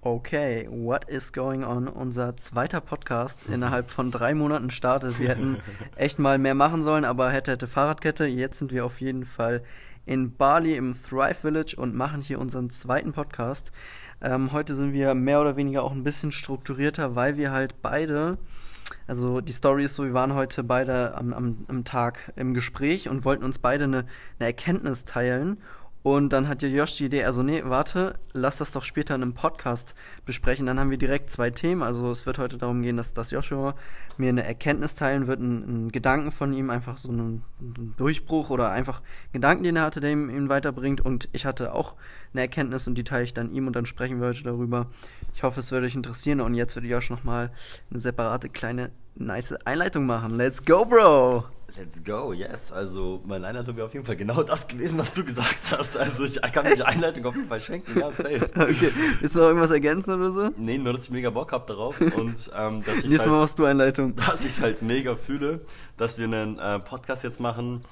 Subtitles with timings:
[0.00, 1.88] Okay, what is going on?
[1.88, 5.18] Unser zweiter Podcast innerhalb von drei Monaten startet.
[5.18, 5.56] Wir hätten
[5.96, 8.24] echt mal mehr machen sollen, aber hätte, hätte Fahrradkette.
[8.24, 9.64] Jetzt sind wir auf jeden Fall
[10.06, 13.72] in Bali im Thrive Village und machen hier unseren zweiten Podcast.
[14.20, 18.38] Ähm, heute sind wir mehr oder weniger auch ein bisschen strukturierter, weil wir halt beide,
[19.08, 23.08] also die Story ist so, wir waren heute beide am, am, am Tag im Gespräch
[23.08, 24.06] und wollten uns beide eine,
[24.38, 25.58] eine Erkenntnis teilen
[26.16, 29.22] und dann hat ja Josh die Idee, also nee, warte, lass das doch später in
[29.22, 30.64] einem Podcast besprechen.
[30.64, 31.82] Dann haben wir direkt zwei Themen.
[31.82, 33.74] Also es wird heute darum gehen, dass, dass Joshua
[34.16, 38.70] mir eine Erkenntnis teilen wird, einen, Gedanken von ihm, einfach so einen, einen, Durchbruch oder
[38.70, 39.02] einfach
[39.32, 41.02] Gedanken, den er hatte, der ihm, ihm weiterbringt.
[41.02, 41.94] Und ich hatte auch
[42.32, 44.86] eine Erkenntnis und die teile ich dann ihm und dann sprechen wir heute darüber.
[45.34, 47.50] Ich hoffe, es wird euch interessieren und jetzt wird Josh nochmal
[47.90, 50.36] eine separate kleine nice Einleitung machen.
[50.36, 51.57] Let's go, Bro!
[51.78, 52.72] Let's go, yes.
[52.72, 55.96] Also meine Einleitung wäre auf jeden Fall genau das gewesen, was du gesagt hast.
[55.96, 58.50] Also ich kann mir die Einleitung auf jeden Fall schenken, ja, safe.
[58.52, 58.90] Okay.
[59.20, 60.50] Willst du noch irgendwas ergänzen oder so?
[60.56, 63.38] Nee, nur dass ich mega Bock hab darauf und ähm, dass ich Nächstes halt, Mal
[63.38, 64.16] machst du Einleitung.
[64.16, 65.60] Dass ich halt mega fühle,
[65.96, 67.84] dass wir einen äh, Podcast jetzt machen.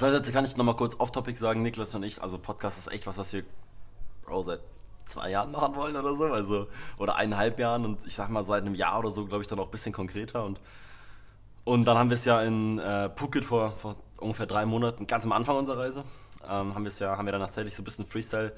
[0.00, 3.18] Jetzt kann ich nochmal kurz off-topic sagen, Niklas und ich, also Podcast ist echt was,
[3.18, 3.42] was wir
[4.24, 4.60] Bro, seit
[5.04, 8.62] zwei Jahren machen wollen oder so, also oder eineinhalb Jahren und ich sag mal seit
[8.62, 10.58] einem Jahr oder so, glaube ich, dann auch ein bisschen konkreter und
[11.68, 15.24] und dann haben wir es ja in äh, Phuket vor, vor ungefähr drei Monaten, ganz
[15.26, 16.02] am Anfang unserer Reise,
[16.44, 18.54] ähm, haben wir es ja, haben wir dann tatsächlich so ein bisschen Freestyle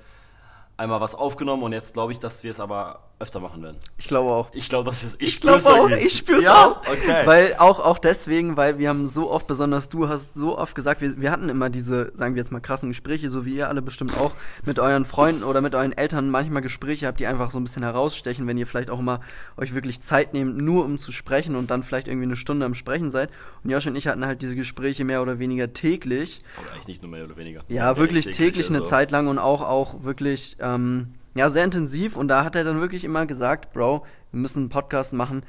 [0.80, 3.76] einmal was aufgenommen und jetzt glaube ich, dass wir es aber öfter machen werden.
[3.98, 4.48] Ich glaube auch.
[4.54, 5.16] Ich glaube, das ist.
[5.18, 5.90] Ich, ich glaube auch.
[5.90, 6.68] Ich spüre ja?
[6.68, 6.80] auch.
[6.80, 7.26] Okay.
[7.26, 11.02] Weil auch auch deswegen, weil wir haben so oft, besonders du hast so oft gesagt,
[11.02, 13.82] wir, wir hatten immer diese, sagen wir jetzt mal krassen Gespräche, so wie ihr alle
[13.82, 14.32] bestimmt auch
[14.64, 17.82] mit euren Freunden oder mit euren Eltern manchmal Gespräche habt, die einfach so ein bisschen
[17.82, 19.20] herausstechen, wenn ihr vielleicht auch immer
[19.58, 22.72] euch wirklich Zeit nehmt, nur um zu sprechen und dann vielleicht irgendwie eine Stunde am
[22.72, 23.28] Sprechen seid.
[23.62, 26.40] Und Josh und ich hatten halt diese Gespräche mehr oder weniger täglich.
[26.58, 27.64] Oder eigentlich nicht nur mehr oder weniger.
[27.68, 28.88] Ja, wirklich täglich, täglich eine also.
[28.88, 30.56] Zeit lang und auch auch wirklich.
[30.74, 34.60] Ähm, ja, sehr intensiv und da hat er dann wirklich immer gesagt, Bro, wir müssen
[34.60, 35.42] einen Podcast machen,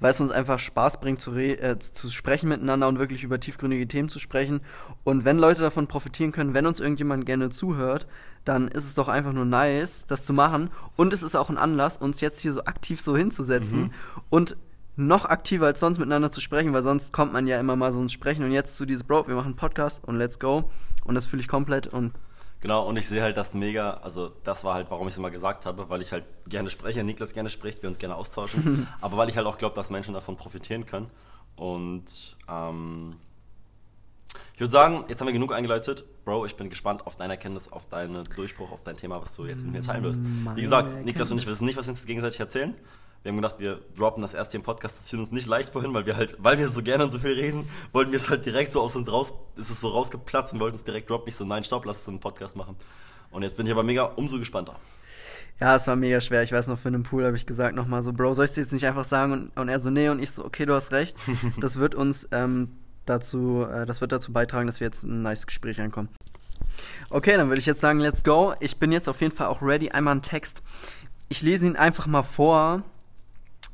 [0.00, 3.86] weil es uns einfach Spaß bringt zu, äh, zu sprechen miteinander und wirklich über tiefgründige
[3.86, 4.60] Themen zu sprechen.
[5.04, 8.06] Und wenn Leute davon profitieren können, wenn uns irgendjemand gerne zuhört,
[8.44, 10.70] dann ist es doch einfach nur nice, das zu machen.
[10.96, 13.90] Und es ist auch ein Anlass, uns jetzt hier so aktiv so hinzusetzen mhm.
[14.30, 14.56] und
[14.96, 18.00] noch aktiver als sonst miteinander zu sprechen, weil sonst kommt man ja immer mal so
[18.00, 20.70] ins Sprechen und jetzt zu dieses Bro, wir machen einen Podcast und let's go.
[21.04, 22.12] Und das fühle ich komplett und
[22.60, 25.30] Genau, und ich sehe halt das mega, also das war halt, warum ich es immer
[25.30, 29.16] gesagt habe, weil ich halt gerne spreche, Niklas gerne spricht, wir uns gerne austauschen, aber
[29.16, 31.08] weil ich halt auch glaube, dass Menschen davon profitieren können.
[31.54, 33.16] Und ähm,
[34.54, 36.04] ich würde sagen, jetzt haben wir genug eingeleitet.
[36.24, 39.46] Bro, ich bin gespannt auf deine Erkenntnis, auf deinen Durchbruch, auf dein Thema, was du
[39.46, 40.20] jetzt mit mir teilen wirst.
[40.56, 42.74] Wie gesagt, Niklas und ich wissen nicht, was wir uns gegenseitig erzählen.
[43.22, 45.00] Wir haben gedacht, wir droppen das erste im Podcast.
[45.00, 47.18] Das fiel uns nicht leicht vorhin, weil wir halt, weil wir so gerne und so
[47.18, 50.52] viel reden, wollten wir es halt direkt so aus uns raus, ist es so rausgeplatzt
[50.52, 51.26] und wollten es direkt droppen.
[51.26, 52.76] Nicht so, nein, stopp, lass uns einen Podcast machen.
[53.30, 54.76] Und jetzt bin ich aber mega umso gespannter.
[55.60, 56.44] Ja, es war mega schwer.
[56.44, 58.56] Ich weiß noch, für einen Pool habe ich gesagt nochmal so, Bro, soll ich es
[58.56, 59.32] jetzt nicht einfach sagen?
[59.32, 60.08] Und, und er so, nee.
[60.08, 61.16] Und ich so, okay, du hast recht.
[61.60, 65.46] Das wird uns ähm, dazu, äh, das wird dazu beitragen, dass wir jetzt ein nice
[65.46, 66.08] Gespräch einkommen.
[67.10, 68.54] Okay, dann würde ich jetzt sagen, let's go.
[68.60, 69.90] Ich bin jetzt auf jeden Fall auch ready.
[69.90, 70.62] Einmal ein Text.
[71.28, 72.84] Ich lese ihn einfach mal vor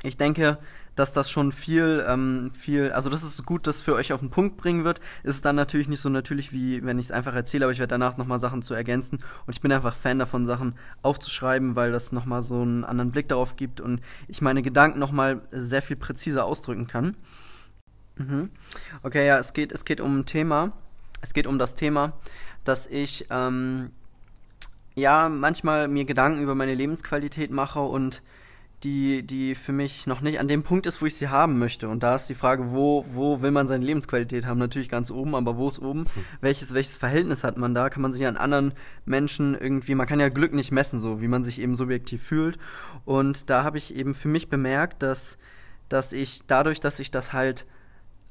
[0.05, 0.59] ich denke,
[0.95, 4.31] dass das schon viel, ähm, viel, also das ist gut, das für euch auf den
[4.31, 5.01] Punkt bringen wird.
[5.23, 7.93] Ist dann natürlich nicht so natürlich, wie wenn ich es einfach erzähle, aber ich werde
[7.93, 9.19] danach nochmal Sachen zu ergänzen.
[9.47, 13.29] Und ich bin einfach Fan davon, Sachen aufzuschreiben, weil das nochmal so einen anderen Blick
[13.29, 17.17] darauf gibt und ich meine Gedanken nochmal sehr viel präziser ausdrücken kann.
[18.17, 18.51] Mhm.
[19.03, 20.73] Okay, ja, es geht, es geht um ein Thema.
[21.23, 22.13] Es geht um das Thema,
[22.65, 23.91] dass ich ähm,
[24.95, 28.23] ja manchmal mir Gedanken über meine Lebensqualität mache und
[28.85, 31.89] die, die für mich noch nicht an dem Punkt ist, wo ich sie haben möchte.
[31.89, 34.59] Und da ist die Frage, wo, wo will man seine Lebensqualität haben?
[34.59, 36.01] Natürlich ganz oben, aber wo ist oben?
[36.01, 36.25] Hm.
[36.41, 37.89] Welches, welches Verhältnis hat man da?
[37.89, 38.73] Kann man sich an anderen
[39.07, 42.59] Menschen irgendwie, man kann ja Glück nicht messen, so wie man sich eben subjektiv fühlt.
[43.05, 45.39] Und da habe ich eben für mich bemerkt, dass,
[45.89, 47.67] dass ich dadurch, dass ich das halt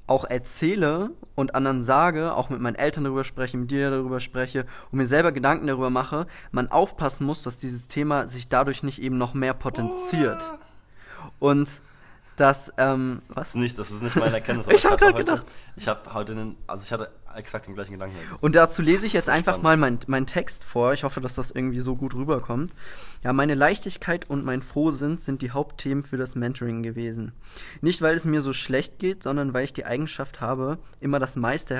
[0.07, 4.65] auch erzähle und anderen sage, auch mit meinen Eltern darüber spreche, mit dir darüber spreche
[4.91, 9.01] und mir selber Gedanken darüber mache, man aufpassen muss, dass dieses Thema sich dadurch nicht
[9.01, 10.53] eben noch mehr potenziert.
[11.39, 11.81] Und
[12.35, 13.55] dass, ähm, was?
[13.55, 14.67] Nicht, das ist nicht meine Erkenntnis.
[14.75, 15.45] ich habe gerade gedacht.
[15.75, 18.15] Ich habe heute, einen, also ich hatte exakt den gleichen Gedanken.
[18.41, 19.63] Und dazu lese ich jetzt einfach spannend.
[19.63, 20.93] mal meinen mein Text vor.
[20.93, 22.73] Ich hoffe, dass das irgendwie so gut rüberkommt.
[23.23, 27.31] Ja, meine Leichtigkeit und mein Frohsinn sind die Hauptthemen für das Mentoring gewesen.
[27.81, 31.35] Nicht, weil es mir so schlecht geht, sondern weil ich die Eigenschaft habe, immer das
[31.35, 31.73] meiste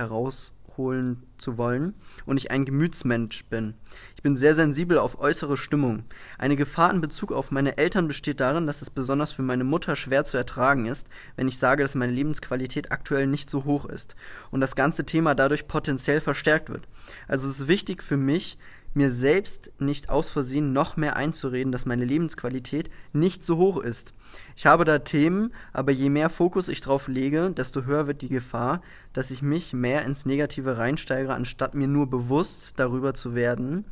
[0.73, 1.93] herausholen zu wollen
[2.25, 3.73] und ich ein Gemütsmensch bin.
[4.15, 6.03] Ich bin sehr sensibel auf äußere Stimmung.
[6.37, 9.95] Eine Gefahr in Bezug auf meine Eltern besteht darin, dass es besonders für meine Mutter
[9.95, 14.15] schwer zu ertragen ist, wenn ich sage, dass meine Lebensqualität aktuell nicht so hoch ist
[14.51, 16.87] und das ganze Thema dadurch potenziell verstärkt wird.
[17.27, 18.57] Also es ist wichtig für mich,
[18.93, 24.13] mir selbst nicht aus Versehen noch mehr einzureden, dass meine Lebensqualität nicht so hoch ist.
[24.55, 28.29] Ich habe da Themen, aber je mehr Fokus ich drauf lege, desto höher wird die
[28.29, 28.81] Gefahr,
[29.13, 33.85] dass ich mich mehr ins Negative reinsteigere, anstatt mir nur bewusst darüber zu werden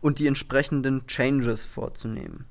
[0.00, 2.44] und die entsprechenden Changes vorzunehmen.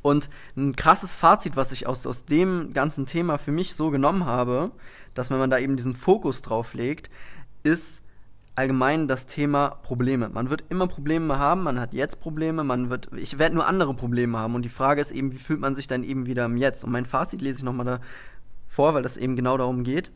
[0.00, 4.24] Und ein krasses Fazit, was ich aus, aus dem ganzen Thema für mich so genommen
[4.24, 4.70] habe,
[5.14, 7.10] dass wenn man da eben diesen Fokus drauf legt,
[7.64, 8.04] ist
[8.58, 10.28] allgemein das Thema Probleme.
[10.30, 13.94] Man wird immer Probleme haben, man hat jetzt Probleme, man wird, ich werde nur andere
[13.94, 16.56] Probleme haben und die Frage ist eben, wie fühlt man sich dann eben wieder im
[16.56, 16.82] Jetzt?
[16.82, 18.00] Und mein Fazit lese ich nochmal da
[18.66, 20.10] vor, weil das eben genau darum geht.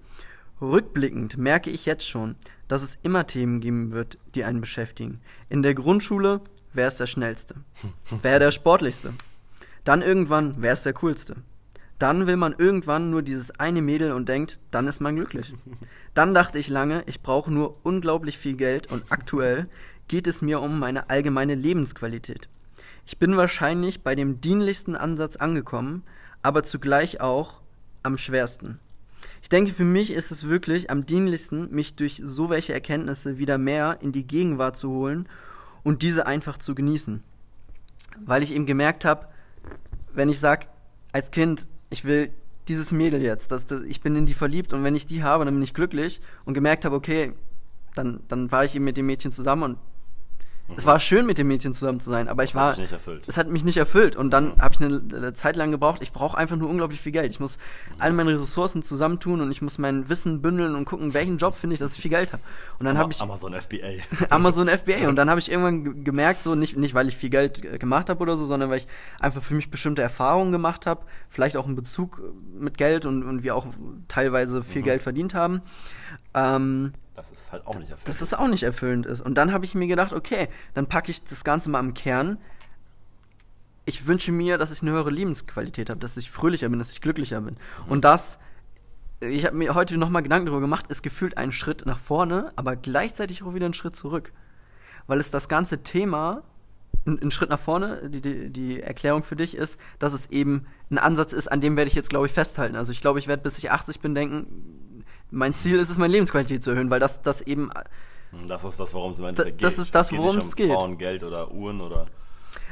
[0.60, 2.34] Rückblickend merke ich jetzt schon,
[2.66, 5.20] dass es immer Themen geben wird, die einen beschäftigen.
[5.48, 6.40] In der Grundschule,
[6.72, 7.54] wer ist der Schnellste?
[8.22, 9.14] Wer der Sportlichste?
[9.84, 11.36] Dann irgendwann, wer ist der Coolste?
[11.98, 15.54] Dann will man irgendwann nur dieses eine Mädel und denkt, dann ist man glücklich.
[16.14, 19.68] Dann dachte ich lange, ich brauche nur unglaublich viel Geld und aktuell
[20.08, 22.48] geht es mir um meine allgemeine Lebensqualität.
[23.06, 26.02] Ich bin wahrscheinlich bei dem dienlichsten Ansatz angekommen,
[26.42, 27.60] aber zugleich auch
[28.02, 28.78] am schwersten.
[29.42, 33.58] Ich denke, für mich ist es wirklich am dienlichsten, mich durch so welche Erkenntnisse wieder
[33.58, 35.28] mehr in die Gegenwart zu holen
[35.82, 37.22] und diese einfach zu genießen.
[38.24, 39.28] Weil ich eben gemerkt habe,
[40.12, 40.66] wenn ich sage,
[41.12, 42.30] als Kind, ich will
[42.68, 45.44] dieses Mädel jetzt, das, das, ich bin in die verliebt und wenn ich die habe,
[45.44, 47.32] dann bin ich glücklich und gemerkt habe, okay,
[47.94, 49.78] dann, dann war ich eben mit dem Mädchen zusammen und
[50.68, 50.74] Mhm.
[50.76, 52.76] Es war schön, mit dem Mädchen zusammen zu sein, aber ich war.
[52.76, 53.24] Nicht erfüllt.
[53.26, 54.16] Es hat mich nicht erfüllt.
[54.16, 54.62] Und dann mhm.
[54.62, 56.02] habe ich eine, eine, Zeit lang gebraucht.
[56.02, 57.30] Ich brauche einfach nur unglaublich viel Geld.
[57.32, 57.94] Ich muss mhm.
[57.98, 61.74] alle meine Ressourcen zusammentun und ich muss mein Wissen bündeln und gucken, welchen Job finde
[61.74, 62.42] ich, dass ich viel Geld habe.
[62.78, 63.20] Und dann habe ich.
[63.20, 64.02] Amazon FBA.
[64.30, 65.08] Amazon FBA.
[65.08, 68.20] Und dann habe ich irgendwann gemerkt, so nicht, nicht weil ich viel Geld gemacht habe
[68.20, 68.86] oder so, sondern weil ich
[69.20, 72.22] einfach für mich bestimmte Erfahrungen gemacht habe, vielleicht auch einen Bezug
[72.58, 73.66] mit Geld und, und wir auch
[74.08, 74.86] teilweise viel mhm.
[74.86, 75.62] Geld verdient haben.
[76.34, 78.08] Ähm, das ist halt auch nicht erfüllend.
[78.08, 79.20] Dass es auch nicht erfüllend ist.
[79.20, 82.38] Und dann habe ich mir gedacht, okay, dann packe ich das Ganze mal im Kern.
[83.84, 87.00] Ich wünsche mir, dass ich eine höhere Lebensqualität habe, dass ich fröhlicher bin, dass ich
[87.00, 87.54] glücklicher bin.
[87.54, 87.92] Mhm.
[87.92, 88.38] Und das,
[89.20, 92.76] ich habe mir heute nochmal Gedanken darüber gemacht, ist gefühlt ein Schritt nach vorne, aber
[92.76, 94.32] gleichzeitig auch wieder ein Schritt zurück.
[95.06, 96.44] Weil es das ganze Thema
[97.06, 98.08] ein, ein, Schritt nach vorne.
[98.08, 101.76] Die, die, die, Erklärung für dich ist, dass es eben ein Ansatz ist, an dem
[101.76, 102.76] werde ich jetzt, glaube ich, festhalten.
[102.76, 104.46] Also ich glaube, ich werde bis ich 80 bin denken,
[105.32, 107.70] mein Ziel ist es, meine Lebensqualität zu erhöhen, weil das, das eben.
[108.30, 109.64] Hm, das ist das, worum es im Endeffekt geht.
[109.64, 110.70] Das ist das, worum es geht.
[110.70, 112.06] Frauen, Geld oder Uhren oder.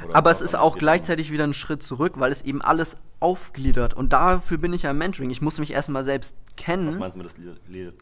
[0.05, 1.33] oder Aber es ist auch gleichzeitig um.
[1.33, 3.93] wieder ein Schritt zurück, weil es eben alles aufgliedert.
[3.93, 5.29] Und dafür bin ich ja im Mentoring.
[5.29, 6.89] Ich muss mich erstmal selbst kennen.
[6.89, 7.35] Was meinst du mit das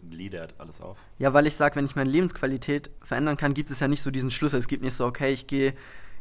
[0.09, 0.97] gliedert alles auf?
[1.17, 4.11] Ja, weil ich sage, wenn ich meine Lebensqualität verändern kann, gibt es ja nicht so
[4.11, 4.59] diesen Schlüssel.
[4.59, 5.73] Es gibt nicht so, okay, ich gehe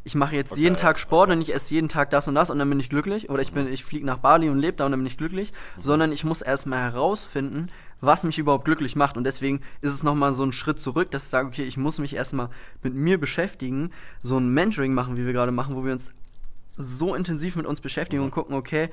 [0.04, 1.36] ich mache jetzt okay, jeden Tag Sport okay.
[1.36, 3.28] und ich esse jeden Tag das und das und dann bin ich glücklich.
[3.28, 5.52] Oder ich bin, ich fliege nach Bali und lebe da und dann bin ich glücklich.
[5.76, 5.82] Mhm.
[5.82, 7.70] Sondern ich muss erstmal herausfinden,
[8.00, 9.16] was mich überhaupt glücklich macht.
[9.16, 11.98] Und deswegen ist es nochmal so ein Schritt zurück, dass ich sage, okay, ich muss
[11.98, 12.48] mich erstmal
[12.82, 13.90] mit mir beschäftigen,
[14.22, 16.12] so ein Mentoring machen, wie wir gerade machen, wo wir uns
[16.76, 18.90] so intensiv mit uns beschäftigen und gucken, okay,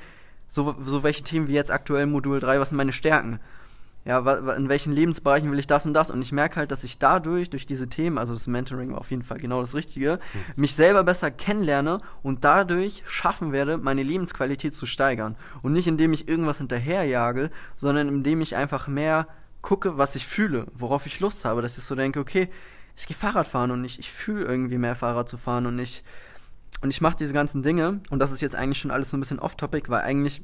[0.47, 3.39] so, so welche Themen wie jetzt aktuell Modul 3, was sind meine Stärken?
[4.05, 4.19] Ja,
[4.53, 6.11] in welchen Lebensbereichen will ich das und das?
[6.11, 9.09] Und ich merke halt, dass ich dadurch, durch diese Themen, also das Mentoring war auf
[9.09, 10.61] jeden Fall genau das Richtige, mhm.
[10.61, 15.35] mich selber besser kennenlerne und dadurch schaffen werde, meine Lebensqualität zu steigern.
[15.63, 19.27] Und nicht indem ich irgendwas hinterherjage, sondern indem ich einfach mehr
[19.63, 22.49] gucke, was ich fühle, worauf ich Lust habe, dass ich so denke, okay,
[22.95, 26.03] ich gehe Fahrrad fahren und ich, ich fühle irgendwie mehr Fahrrad zu fahren und ich,
[26.81, 29.19] und ich mache diese ganzen Dinge und das ist jetzt eigentlich schon alles so ein
[29.19, 30.43] bisschen off-topic, weil eigentlich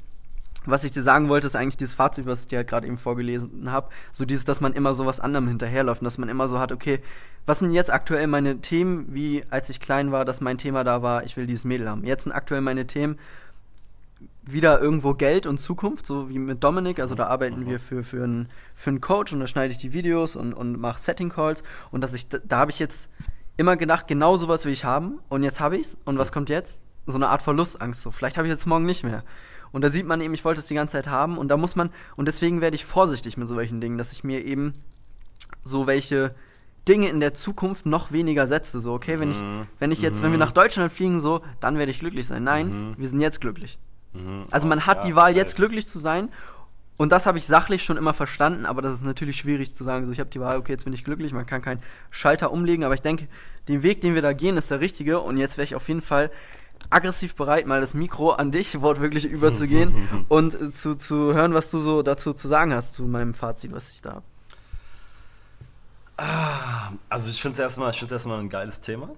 [0.66, 2.98] was ich dir sagen wollte, ist eigentlich dieses Fazit, was ich dir halt gerade eben
[2.98, 3.90] vorgelesen habe.
[4.12, 6.72] So dieses, dass man immer so was anderem hinterherläuft und dass man immer so hat,
[6.72, 7.00] okay,
[7.46, 11.02] was sind jetzt aktuell meine Themen, wie als ich klein war, dass mein Thema da
[11.02, 12.06] war, ich will dieses Mädel haben.
[12.06, 13.18] Jetzt sind aktuell meine Themen
[14.44, 17.00] wieder irgendwo Geld und Zukunft, so wie mit Dominik.
[17.00, 17.68] Also da arbeiten mhm.
[17.68, 20.80] wir für, für, einen, für einen Coach und da schneide ich die Videos und, und
[20.80, 21.64] mache Setting Calls.
[21.92, 23.10] Und dass ich, da, da habe ich jetzt
[23.58, 25.98] immer gedacht, genau sowas will ich haben und jetzt habe ich's.
[26.06, 26.82] Und was kommt jetzt?
[27.08, 28.04] So eine Art Verlustangst.
[28.04, 29.24] So, vielleicht habe ich jetzt morgen nicht mehr.
[29.72, 31.76] Und da sieht man eben, ich wollte es die ganze Zeit haben und da muss
[31.76, 34.74] man, und deswegen werde ich vorsichtig mit so welchen Dingen, dass ich mir eben
[35.64, 36.36] so welche
[36.88, 38.82] Dinge in der Zukunft noch weniger setze.
[38.82, 39.68] So, okay, wenn ich, mhm.
[39.80, 40.26] wenn ich jetzt, mhm.
[40.26, 40.46] wenn wir mhm.
[40.46, 42.44] nach Deutschland fliegen, so, dann werde ich glücklich sein.
[42.44, 42.96] Nein, mhm.
[42.98, 43.78] wir sind jetzt glücklich.
[44.14, 44.46] Mhm.
[44.52, 46.30] Also man hat ja, die Wahl, jetzt glücklich zu sein.
[46.98, 50.06] Und das habe ich sachlich schon immer verstanden, aber das ist natürlich schwierig zu sagen.
[50.06, 52.84] So, ich habe die Wahl, okay, jetzt bin ich glücklich, man kann keinen Schalter umlegen,
[52.84, 53.28] aber ich denke,
[53.68, 55.20] den Weg, den wir da gehen, ist der richtige.
[55.20, 56.30] Und jetzt wäre ich auf jeden Fall
[56.90, 61.80] aggressiv bereit, mal das Mikro an dich wortwörtlich überzugehen und zu, zu hören, was du
[61.80, 64.26] so dazu zu sagen hast, zu meinem Fazit, was ich da habe.
[66.18, 69.10] Ah, also ich finde es erstmal, erstmal ein geiles Thema,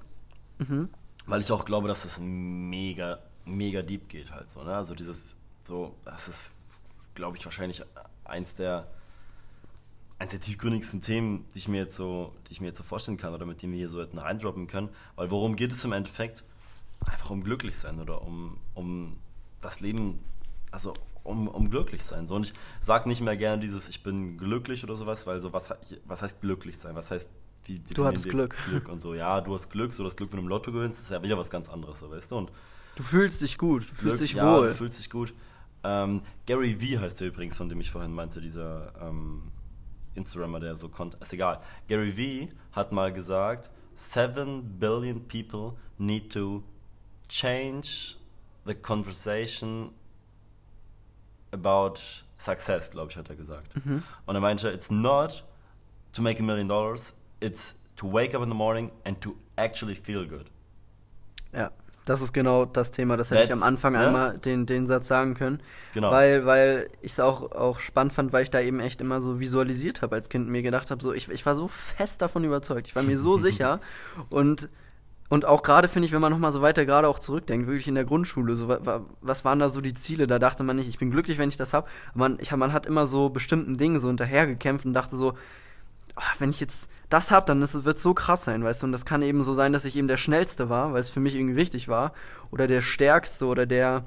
[0.60, 0.90] mhm.
[1.26, 4.64] weil ich auch glaube, dass es mega, mega deep geht halt so.
[4.64, 4.76] Ne?
[4.76, 5.36] Also dieses,
[5.68, 6.56] so, das ist,
[7.16, 7.84] glaube ich, wahrscheinlich
[8.24, 8.88] eins der
[10.20, 13.18] eines der tiefgründigsten Themen, die ich mir jetzt so, die ich mir jetzt so vorstellen
[13.18, 14.90] kann oder mit denen wir hier so hätten reindroppen können.
[15.16, 16.44] Weil worum geht es im Endeffekt?
[17.06, 19.18] Einfach um glücklich sein oder um, um
[19.62, 20.20] das Leben,
[20.72, 20.94] also
[21.24, 22.28] um, um glücklich sein.
[22.28, 25.54] So, und ich sage nicht mehr gerne dieses, ich bin glücklich oder sowas, weil so
[25.54, 25.74] was,
[26.06, 26.96] was heißt glücklich sein?
[26.96, 27.32] Was heißt
[27.66, 28.58] wie du hattest Glück.
[28.68, 29.14] Glück und so.
[29.14, 31.38] Ja, du hast Glück, so das Glück, wenn du im Lotto gewinnst, ist ja wieder
[31.38, 32.38] was ganz anderes, so weißt du.
[32.38, 32.52] Und
[32.96, 34.68] du fühlst dich gut, du Glück, fühlst dich ja, wohl.
[34.68, 35.34] Du fühlst dich gut.
[35.84, 39.52] Ähm, Gary V heißt der übrigens, von dem ich vorhin meinte, dieser ähm,
[40.16, 41.18] Instagrammer, der so konnte.
[41.22, 41.62] Ist egal.
[41.88, 46.64] Gary V hat mal gesagt, 7 billion people need to
[47.34, 48.16] change
[48.66, 49.92] the conversation
[51.52, 52.00] about
[52.38, 53.76] success, glaube ich, hat er gesagt.
[53.86, 54.04] Mhm.
[54.26, 55.44] Und er meinte, it's not
[56.14, 59.96] to make a million dollars, it's to wake up in the morning and to actually
[59.96, 60.46] feel good.
[61.54, 61.72] Ja,
[62.06, 63.18] das ist genau das Thema.
[63.18, 64.08] Das hätte ich am That's- Anfang ne?
[64.08, 65.60] einmal den, den Satz sagen können.
[65.94, 66.12] Genau.
[66.12, 69.40] Weil, weil ich es auch, auch spannend fand, weil ich da eben echt immer so
[69.40, 72.88] visualisiert habe als Kind mir gedacht habe, so, ich, ich war so fest davon überzeugt.
[72.88, 73.80] Ich war mir so sicher.
[74.30, 74.70] Und,
[75.34, 77.96] und auch gerade finde ich, wenn man nochmal so weiter gerade auch zurückdenkt, wirklich in
[77.96, 80.28] der Grundschule, so, wa, wa, was waren da so die Ziele?
[80.28, 81.88] Da dachte man nicht, ich bin glücklich, wenn ich das habe.
[82.14, 85.34] Man, ich, man hat immer so bestimmten Dingen so hinterhergekämpft und dachte so,
[86.16, 88.86] ah, wenn ich jetzt das habe, dann wird es so krass sein, weißt du?
[88.86, 91.20] Und das kann eben so sein, dass ich eben der Schnellste war, weil es für
[91.20, 92.14] mich irgendwie wichtig war.
[92.52, 94.04] Oder der Stärkste oder der,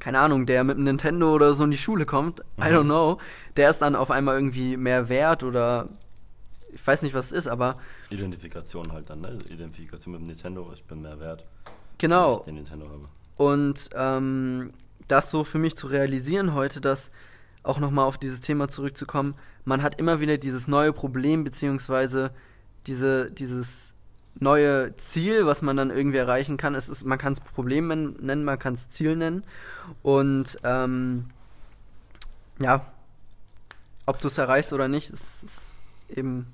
[0.00, 2.40] keine Ahnung, der mit dem Nintendo oder so in die Schule kommt.
[2.58, 2.76] I Mhm.
[2.76, 3.18] don't know.
[3.58, 5.90] Der ist dann auf einmal irgendwie mehr wert oder
[6.72, 7.76] ich weiß nicht, was es ist, aber
[8.14, 9.38] Identifikation halt dann, ne?
[9.48, 12.38] Identifikation mit dem Nintendo, ich bin mehr wert, wenn genau.
[12.38, 13.08] ich den Nintendo habe.
[13.36, 14.72] Und ähm,
[15.08, 17.10] das so für mich zu realisieren heute, dass
[17.62, 22.30] auch nochmal auf dieses Thema zurückzukommen, man hat immer wieder dieses neue Problem, beziehungsweise
[22.86, 23.94] diese, dieses
[24.38, 26.74] neue Ziel, was man dann irgendwie erreichen kann.
[26.74, 29.44] Es ist, man kann es Problem nen- nennen, man kann es Ziel nennen.
[30.02, 31.26] Und ähm,
[32.58, 32.84] ja,
[34.06, 35.72] ob du es erreichst oder nicht, ist, ist
[36.08, 36.46] eben.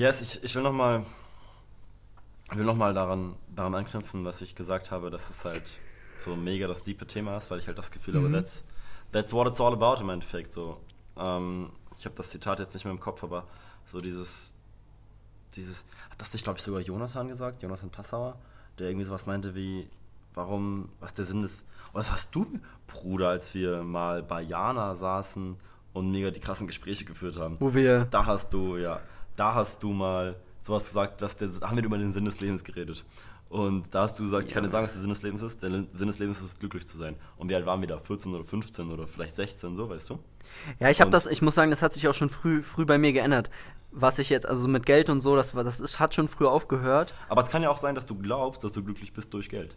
[0.00, 1.04] Yes, ich, ich will nochmal
[2.52, 5.62] will noch mal daran, daran anknüpfen, was ich gesagt habe, dass es halt
[6.24, 8.24] so mega das tiefe Thema ist, weil ich halt das Gefühl Mhm.
[8.24, 8.64] habe, that's,
[9.12, 10.52] that's what it's all about im Endeffekt.
[10.52, 10.80] So.
[11.18, 13.44] Ähm, ich habe das Zitat jetzt nicht mehr im Kopf, aber
[13.84, 14.54] so dieses,
[15.54, 18.38] dieses, hat das nicht, glaube ich, sogar Jonathan gesagt, Jonathan Passauer,
[18.78, 19.86] der irgendwie sowas meinte wie,
[20.32, 22.46] warum, was der Sinn ist, was hast du,
[22.86, 25.58] Bruder, als wir mal bei Jana saßen
[25.92, 27.56] und mega die krassen Gespräche geführt haben.
[27.60, 28.06] Wo wir.
[28.06, 29.00] Da hast du, ja,
[29.40, 32.62] da hast du mal sowas gesagt, dass der, haben wir über den Sinn des Lebens
[32.62, 33.06] geredet.
[33.48, 35.62] Und da hast du gesagt, ich kann dir sagen, was der Sinn des Lebens ist.
[35.62, 37.16] Der Sinn des Lebens ist, glücklich zu sein.
[37.38, 37.98] Und wie alt waren wir da?
[37.98, 40.18] 14 oder 15 oder vielleicht 16, so, weißt du?
[40.78, 42.98] Ja, ich habe das, ich muss sagen, das hat sich auch schon früh, früh bei
[42.98, 43.50] mir geändert.
[43.90, 47.14] Was ich jetzt, also mit Geld und so, das, das ist, hat schon früh aufgehört.
[47.28, 49.74] Aber es kann ja auch sein, dass du glaubst, dass du glücklich bist durch Geld.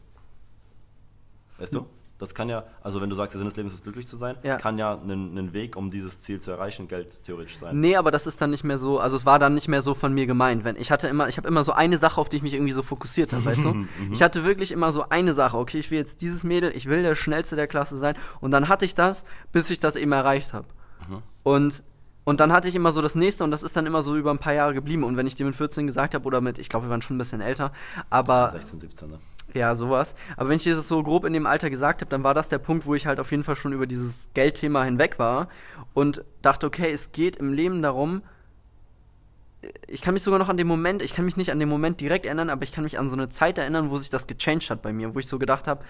[1.57, 1.87] Weißt du?
[2.23, 4.37] Das kann ja, also wenn du sagst, der Sinn des Lebens ist glücklich zu sein,
[4.43, 4.55] Ja.
[4.57, 7.79] kann ja ein, ein Weg, um dieses Ziel zu erreichen, Geld theoretisch sein.
[7.79, 9.93] Nee, aber das ist dann nicht mehr so, also es war dann nicht mehr so
[9.93, 10.63] von mir gemeint.
[10.63, 12.71] Wenn ich hatte immer, ich habe immer so eine Sache, auf die ich mich irgendwie
[12.71, 13.85] so fokussiert habe, weißt du?
[14.11, 17.03] Ich hatte wirklich immer so eine Sache, okay, ich will jetzt dieses Mädel, ich will
[17.03, 20.53] der schnellste der Klasse sein und dann hatte ich das, bis ich das eben erreicht
[20.53, 20.67] habe.
[21.43, 21.83] Und
[22.25, 24.31] und dann hatte ich immer so das nächste und das ist dann immer so über
[24.31, 25.03] ein paar Jahre geblieben.
[25.03, 27.17] Und wenn ich dir mit 14 gesagt habe oder mit, ich glaube, wir waren schon
[27.17, 27.73] ein bisschen älter,
[28.09, 29.19] aber 16, 17, ne?
[29.53, 30.15] Ja, sowas.
[30.35, 32.49] Aber wenn ich dir das so grob in dem Alter gesagt habe, dann war das
[32.49, 35.47] der Punkt, wo ich halt auf jeden Fall schon über dieses Geldthema hinweg war
[35.93, 38.23] und dachte, okay, es geht im Leben darum,
[39.87, 42.01] ich kann mich sogar noch an den Moment, ich kann mich nicht an den Moment
[42.01, 44.69] direkt erinnern, aber ich kann mich an so eine Zeit erinnern, wo sich das gechanged
[44.69, 45.85] hat bei mir, wo ich so gedacht habe,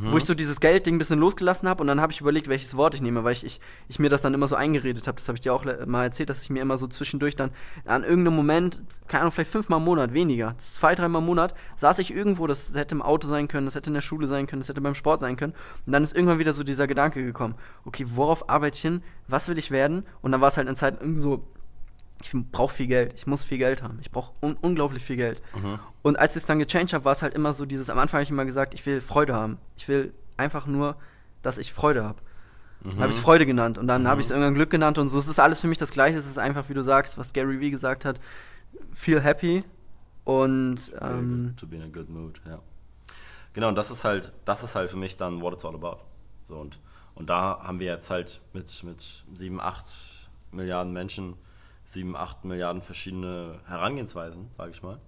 [0.00, 2.76] wo ich so dieses Geldding ein bisschen losgelassen habe und dann habe ich überlegt, welches
[2.76, 5.16] Wort ich nehme, weil ich, ich, ich mir das dann immer so eingeredet habe.
[5.16, 7.50] Das habe ich dir auch mal erzählt, dass ich mir immer so zwischendurch dann
[7.84, 11.98] an irgendeinem Moment, keine Ahnung, vielleicht fünfmal im Monat, weniger, zwei, dreimal im Monat, saß
[12.00, 14.60] ich irgendwo, das hätte im Auto sein können, das hätte in der Schule sein können,
[14.60, 15.54] das hätte beim Sport sein können.
[15.86, 19.48] Und dann ist irgendwann wieder so dieser Gedanke gekommen, okay, worauf arbeite ich hin, was
[19.48, 20.04] will ich werden?
[20.22, 21.44] Und dann war es halt eine Zeit irgendwie so,
[22.24, 25.42] ich brauche viel Geld, ich muss viel Geld haben, ich brauche un unglaublich viel Geld.
[26.02, 28.18] Und als ich es dann gechanged habe, war es halt immer so dieses, am Anfang
[28.18, 29.58] habe ich immer gesagt, ich will Freude haben.
[29.76, 30.96] Ich will einfach nur,
[31.42, 32.20] dass ich Freude habe.
[32.82, 35.08] Dann habe ich es Freude genannt und dann habe ich es irgendwann Glück genannt und
[35.08, 35.18] so.
[35.18, 36.18] Es ist alles für mich das Gleiche.
[36.18, 38.20] Es ist einfach, wie du sagst, was Gary Vee gesagt hat,
[38.92, 39.64] feel happy
[40.24, 42.60] und ähm, to be in a good mood, ja.
[43.54, 45.98] Genau, und das ist halt, das ist halt für mich dann what it's all about.
[46.46, 46.78] So, und,
[47.14, 49.84] und da haben wir jetzt halt mit, mit 7, 8
[50.52, 51.34] Milliarden Menschen,
[51.94, 54.98] 7, 8 Milliarden verschiedene Herangehensweisen, sage ich mal.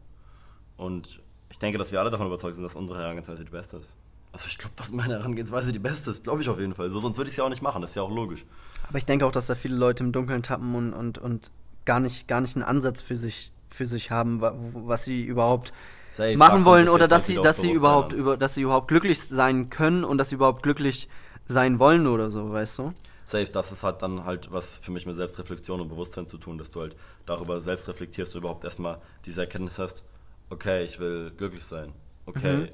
[0.76, 3.94] Und ich denke, dass wir alle davon überzeugt sind, dass unsere Herangehensweise die beste ist.
[4.32, 6.90] Also ich glaube, dass meine Herangehensweise die beste ist, glaube ich auf jeden Fall.
[6.90, 8.44] So, sonst würde ich es ja auch nicht machen, das ist ja auch logisch.
[8.88, 11.50] aber ich denke auch, dass da viele Leute im Dunkeln tappen und, und, und
[11.86, 15.72] gar nicht, gar nicht einen Ansatz für sich, für sich haben, wa- was sie überhaupt
[16.12, 19.70] Safe, machen wollen oder dass sie, dass sie überhaupt über, dass sie überhaupt glücklich sein
[19.70, 21.08] können und dass sie überhaupt glücklich
[21.46, 22.92] sein wollen oder so, weißt du?
[23.26, 26.58] Safe, das ist halt dann halt was für mich mit Selbstreflexion und Bewusstsein zu tun,
[26.58, 30.04] dass du halt darüber selbst reflektierst und überhaupt erstmal diese Erkenntnis hast,
[30.48, 31.92] okay, ich will glücklich sein.
[32.24, 32.68] Okay, mhm.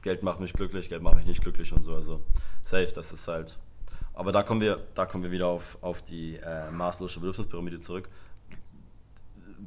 [0.00, 1.94] Geld macht mich glücklich, Geld macht mich nicht glücklich und so.
[1.94, 2.22] Also
[2.62, 3.58] safe, das ist halt.
[4.14, 8.08] Aber da kommen wir, da kommen wir wieder auf, auf die äh, maßlose Bedürfnispyramide zurück.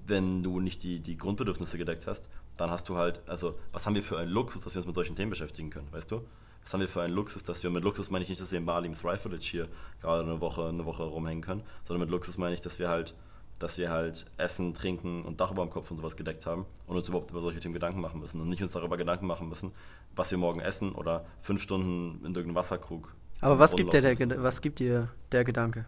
[0.07, 2.27] Wenn du nicht die, die Grundbedürfnisse gedeckt hast,
[2.57, 4.95] dann hast du halt, also was haben wir für einen Luxus, dass wir uns mit
[4.95, 6.25] solchen Themen beschäftigen können, weißt du?
[6.65, 8.57] Was haben wir für einen Luxus, dass wir mit Luxus meine ich nicht, dass wir
[8.57, 9.69] in Bali im Thrive Village hier
[10.01, 13.13] gerade eine Woche, eine Woche rumhängen können, sondern mit Luxus meine ich, dass wir halt,
[13.59, 16.97] dass wir halt Essen, Trinken und Dach über dem Kopf und sowas gedeckt haben und
[16.97, 19.73] uns überhaupt über solche Themen Gedanken machen müssen und nicht uns darüber Gedanken machen müssen,
[20.15, 23.13] was wir morgen essen oder fünf Stunden in irgendeinem Wasserkrug.
[23.41, 25.85] Aber was gibt, dir der, was gibt dir der Gedanke?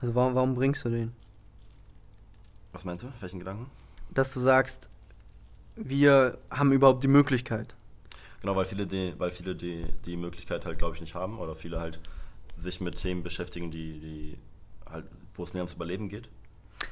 [0.00, 1.12] Also warum, warum bringst du den?
[2.72, 3.08] Was meinst du?
[3.20, 3.70] Welchen Gedanken?
[4.10, 4.90] Dass du sagst,
[5.74, 7.74] wir haben überhaupt die Möglichkeit.
[8.46, 11.56] Genau, weil viele die, weil viele die, die Möglichkeit halt, glaube ich, nicht haben oder
[11.56, 11.98] viele halt
[12.56, 14.38] sich mit Themen beschäftigen, die, die
[14.88, 16.28] halt, wo es mehr ums Überleben geht.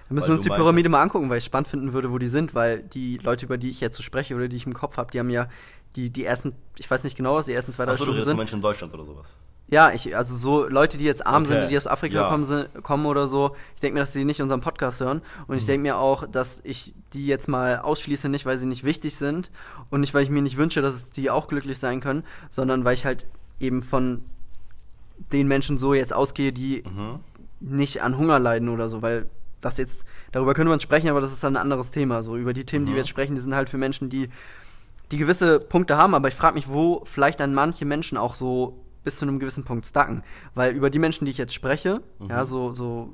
[0.09, 2.27] Da müssen wir uns die Pyramide mal angucken, weil ich spannend finden würde, wo die
[2.27, 4.97] sind, weil die Leute, über die ich jetzt so spreche oder die ich im Kopf
[4.97, 5.49] habe, die haben ja
[5.95, 8.23] die, die ersten, ich weiß nicht genau, was die ersten zwei, drei Stunden sind.
[8.23, 9.37] Achso, Menschen in Deutschland oder sowas.
[9.69, 11.53] Ja, ich, also so Leute, die jetzt arm okay.
[11.53, 12.29] sind, die aus Afrika ja.
[12.29, 15.23] kommen, sind, kommen oder so, ich denke mir, dass sie nicht unseren Podcast hören.
[15.47, 15.59] Und mhm.
[15.59, 19.15] ich denke mir auch, dass ich die jetzt mal ausschließe, nicht weil sie nicht wichtig
[19.17, 19.51] sind
[19.91, 22.95] und nicht weil ich mir nicht wünsche, dass die auch glücklich sein können, sondern weil
[22.95, 23.27] ich halt
[23.59, 24.23] eben von
[25.33, 27.17] den Menschen so jetzt ausgehe, die mhm.
[27.61, 29.31] nicht an Hunger leiden oder so, weil
[29.63, 32.23] das jetzt, darüber können wir uns sprechen, aber das ist dann ein anderes Thema.
[32.23, 32.89] So über die Themen, mhm.
[32.89, 34.29] die wir jetzt sprechen, die sind halt für Menschen, die
[35.11, 38.84] die gewisse Punkte haben, aber ich frage mich, wo vielleicht dann manche Menschen auch so
[39.05, 40.23] bis zu einem gewissen Punkt stacken.
[40.55, 42.31] Weil über die Menschen, die ich jetzt spreche, mhm.
[42.31, 43.13] ja, so, so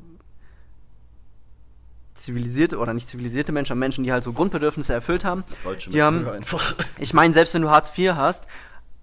[2.14, 6.02] zivilisierte oder nicht zivilisierte Menschen, aber Menschen, die halt so Grundbedürfnisse erfüllt haben, Deutsche die
[6.02, 6.74] haben, einfach.
[6.98, 8.46] ich meine, selbst wenn du Hartz IV hast,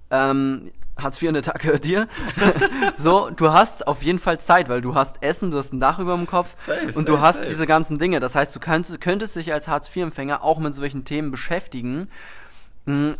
[0.09, 2.07] ähm, Hartz IV in der Tag gehört dir.
[2.97, 5.99] so, du hast auf jeden Fall Zeit, weil du hast Essen, du hast ein Dach
[5.99, 7.49] über dem Kopf safe, und safe, du hast safe.
[7.49, 8.19] diese ganzen Dinge.
[8.19, 12.09] Das heißt, du kannst, könntest dich als Hartz IV-Empfänger auch mit solchen Themen beschäftigen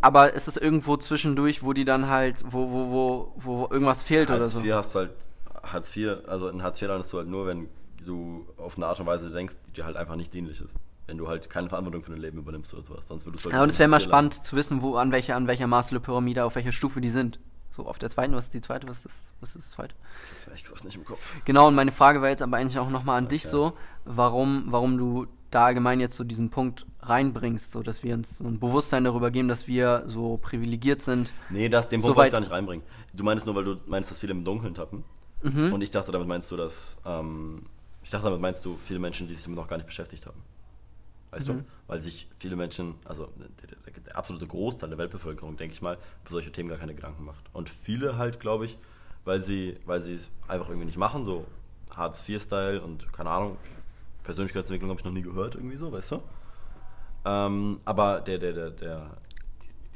[0.00, 4.30] aber ist es irgendwo zwischendurch, wo die dann halt, wo, wo, wo, wo irgendwas fehlt
[4.30, 4.58] Hartz oder so?
[4.58, 5.10] Hartz IV hast du halt,
[5.62, 7.68] Hartz IV, also in Hartz IV landest du halt nur, wenn
[8.04, 10.76] du auf eine Art und Weise denkst, die dir halt einfach nicht dienlich ist.
[11.06, 13.06] Wenn du halt keine Verantwortung für dein Leben übernimmst oder sowas.
[13.06, 15.36] Sonst würdest du halt Ja, und es wäre mal spannend zu wissen, wo, an welcher,
[15.36, 17.38] an welcher Maslow-Pyramide, auf welcher Stufe die sind.
[17.70, 19.94] So, auf der zweiten, was ist die zweite, was ist das, was ist das zweite?
[20.30, 21.20] Das ist ehrlich gesagt nicht im Kopf.
[21.44, 23.36] Genau, und meine Frage war jetzt aber eigentlich auch nochmal an okay.
[23.36, 28.14] dich so, warum, warum du da allgemein jetzt so diesen Punkt reinbringst, so dass wir
[28.14, 31.32] uns ein Bewusstsein darüber geben, dass wir so privilegiert sind.
[31.50, 32.84] Nee, das, den Punkt wollte ich gar nicht reinbringen.
[33.14, 35.04] Du meinst nur, weil du meinst, dass viele im Dunkeln tappen.
[35.42, 35.72] Mhm.
[35.72, 37.66] Und ich dachte, damit meinst du, dass, ähm,
[38.02, 40.42] ich dachte, damit meinst du viele Menschen, die sich damit noch gar nicht beschäftigt haben.
[41.30, 41.58] Weißt mhm.
[41.58, 41.64] du?
[41.86, 45.98] Weil sich viele Menschen, also der, der, der, absolute Großteil der Weltbevölkerung, denke ich mal,
[46.22, 47.44] über solche Themen gar keine Gedanken macht.
[47.52, 48.78] Und viele halt, glaube ich,
[49.24, 51.46] weil sie, weil sie es einfach irgendwie nicht machen, so
[51.94, 53.58] Hartz-IV-Style und keine Ahnung,
[54.28, 56.22] Persönlichkeitsentwicklung habe ich noch nie gehört, irgendwie so, weißt du?
[57.24, 59.16] Ähm, aber der, der, der, der,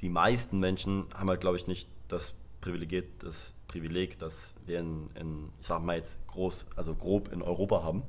[0.01, 5.11] die meisten Menschen haben halt, glaube ich, nicht das Privileg, das Privileg, das wir in,
[5.17, 8.05] in, ich sag mal jetzt groß, also grob in Europa haben,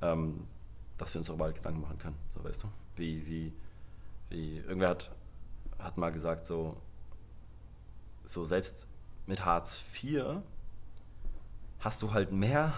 [0.00, 0.46] ähm,
[0.96, 2.68] dass wir uns darüber halt Gedanken machen können, so weißt du?
[2.96, 3.52] Wie, wie,
[4.30, 5.10] wie, irgendwer hat,
[5.78, 6.78] hat mal gesagt, so,
[8.24, 8.88] so selbst
[9.26, 10.40] mit Hartz IV
[11.80, 12.72] hast du halt mehr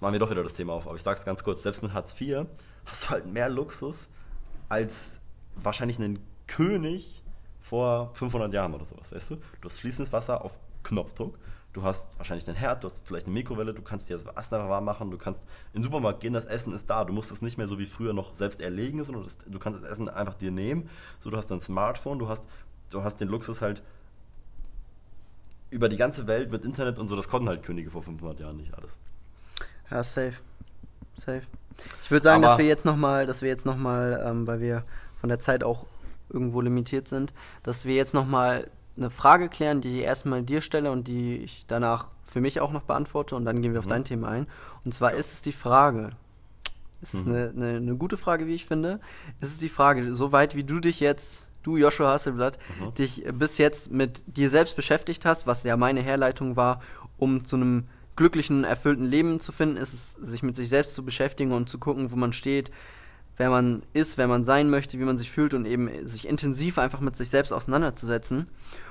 [0.00, 1.92] Jetzt machen wir doch wieder das Thema auf, aber ich sag's ganz kurz, selbst mit
[1.92, 2.46] Hartz IV
[2.86, 4.08] hast du halt mehr Luxus
[4.70, 5.20] als
[5.56, 7.22] wahrscheinlich einen König
[7.60, 9.36] vor 500 Jahren oder sowas, weißt du?
[9.36, 11.38] Du hast fließendes Wasser auf Knopfdruck,
[11.74, 14.70] du hast wahrscheinlich einen Herd, du hast vielleicht eine Mikrowelle, du kannst dir das Wasser
[14.70, 15.42] warm machen, du kannst
[15.74, 17.84] in den Supermarkt gehen, das Essen ist da, du musst es nicht mehr so wie
[17.84, 21.36] früher noch selbst erlegen, sondern das, du kannst das Essen einfach dir nehmen, so du
[21.36, 22.44] hast ein Smartphone, du hast,
[22.88, 23.82] du hast den Luxus halt
[25.68, 28.56] über die ganze Welt mit Internet und so, das konnten halt Könige vor 500 Jahren
[28.56, 28.98] nicht alles.
[29.90, 30.34] Ja, safe.
[31.16, 31.42] Safe.
[32.04, 34.84] Ich würde sagen, Aber dass wir jetzt nochmal, dass wir jetzt nochmal, ähm, weil wir
[35.16, 35.86] von der Zeit auch
[36.28, 40.90] irgendwo limitiert sind, dass wir jetzt nochmal eine Frage klären, die ich erstmal dir stelle
[40.90, 43.90] und die ich danach für mich auch noch beantworte und dann gehen wir auf mhm.
[43.90, 44.46] dein Thema ein.
[44.84, 46.10] Und zwar ist es die Frage,
[47.02, 47.34] es ist mhm.
[47.34, 49.00] eine, eine, eine, gute Frage, wie ich finde,
[49.40, 52.94] ist es die Frage, soweit wie du dich jetzt, du Joshua Hasselblatt, mhm.
[52.94, 56.80] dich bis jetzt mit dir selbst beschäftigt hast, was ja meine Herleitung war,
[57.18, 61.04] um zu einem glücklichen, erfüllten Leben zu finden, ist es, sich mit sich selbst zu
[61.04, 62.70] beschäftigen und zu gucken, wo man steht,
[63.36, 66.78] wer man ist, wer man sein möchte, wie man sich fühlt und eben sich intensiv
[66.78, 68.46] einfach mit sich selbst auseinanderzusetzen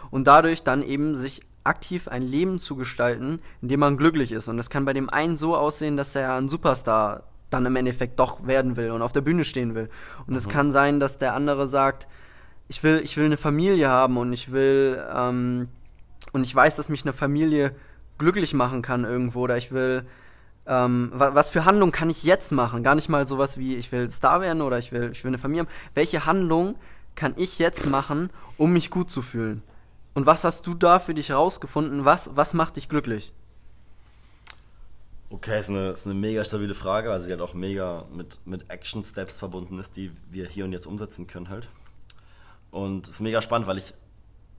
[0.09, 4.47] und dadurch dann eben sich aktiv ein Leben zu gestalten, in dem man glücklich ist.
[4.47, 8.19] Und das kann bei dem einen so aussehen, dass er ein Superstar dann im Endeffekt
[8.19, 9.89] doch werden will und auf der Bühne stehen will.
[10.27, 10.51] Und es mhm.
[10.51, 12.07] kann sein, dass der andere sagt,
[12.67, 15.67] ich will, ich will eine Familie haben und ich will, ähm,
[16.31, 17.75] und ich weiß, dass mich eine Familie
[18.19, 20.05] glücklich machen kann irgendwo oder ich will,
[20.67, 22.83] ähm, wa was für Handlung kann ich jetzt machen?
[22.83, 25.39] Gar nicht mal sowas wie, ich will Star werden oder ich will, ich will eine
[25.39, 25.71] Familie haben.
[25.95, 26.75] Welche Handlung
[27.15, 29.63] kann ich jetzt machen, um mich gut zu fühlen?
[30.13, 32.05] Und was hast du da für dich rausgefunden?
[32.05, 33.33] Was, was macht dich glücklich?
[35.31, 38.69] Okay, ist eine, ist eine mega stabile Frage, weil sie halt auch mega mit, mit
[38.69, 41.69] Action-Steps verbunden ist, die wir hier und jetzt umsetzen können halt.
[42.71, 43.93] Und es ist mega spannend, weil ich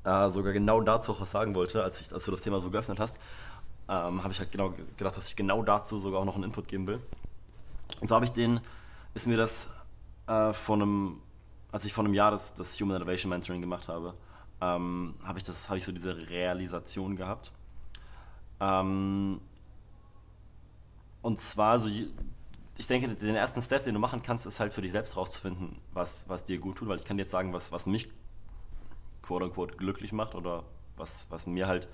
[0.05, 2.71] äh, sogar genau dazu auch was sagen wollte, als, ich, als du das Thema so
[2.71, 3.19] geöffnet hast,
[3.91, 6.69] ähm, habe ich halt genau gedacht, dass ich genau dazu sogar auch noch einen Input
[6.69, 7.01] geben will.
[8.01, 8.61] Und so habe ich den,
[9.15, 9.69] ist mir das
[10.29, 11.21] äh, vor einem,
[11.73, 14.15] als ich vor einem Jahr das, das Human Innovation Mentoring gemacht habe,
[14.61, 17.51] ähm, habe ich das, habe ich so diese Realisation gehabt.
[18.61, 19.41] Ähm,
[21.23, 21.91] und zwar so,
[22.79, 25.77] ich denke, den ersten Step, den du machen kannst, ist halt für dich selbst rauszufinden,
[25.93, 28.09] was, was dir gut tut, weil ich kann dir jetzt sagen, was, was mich
[29.23, 30.63] quote unquote glücklich macht oder
[30.97, 31.89] was, was mir halt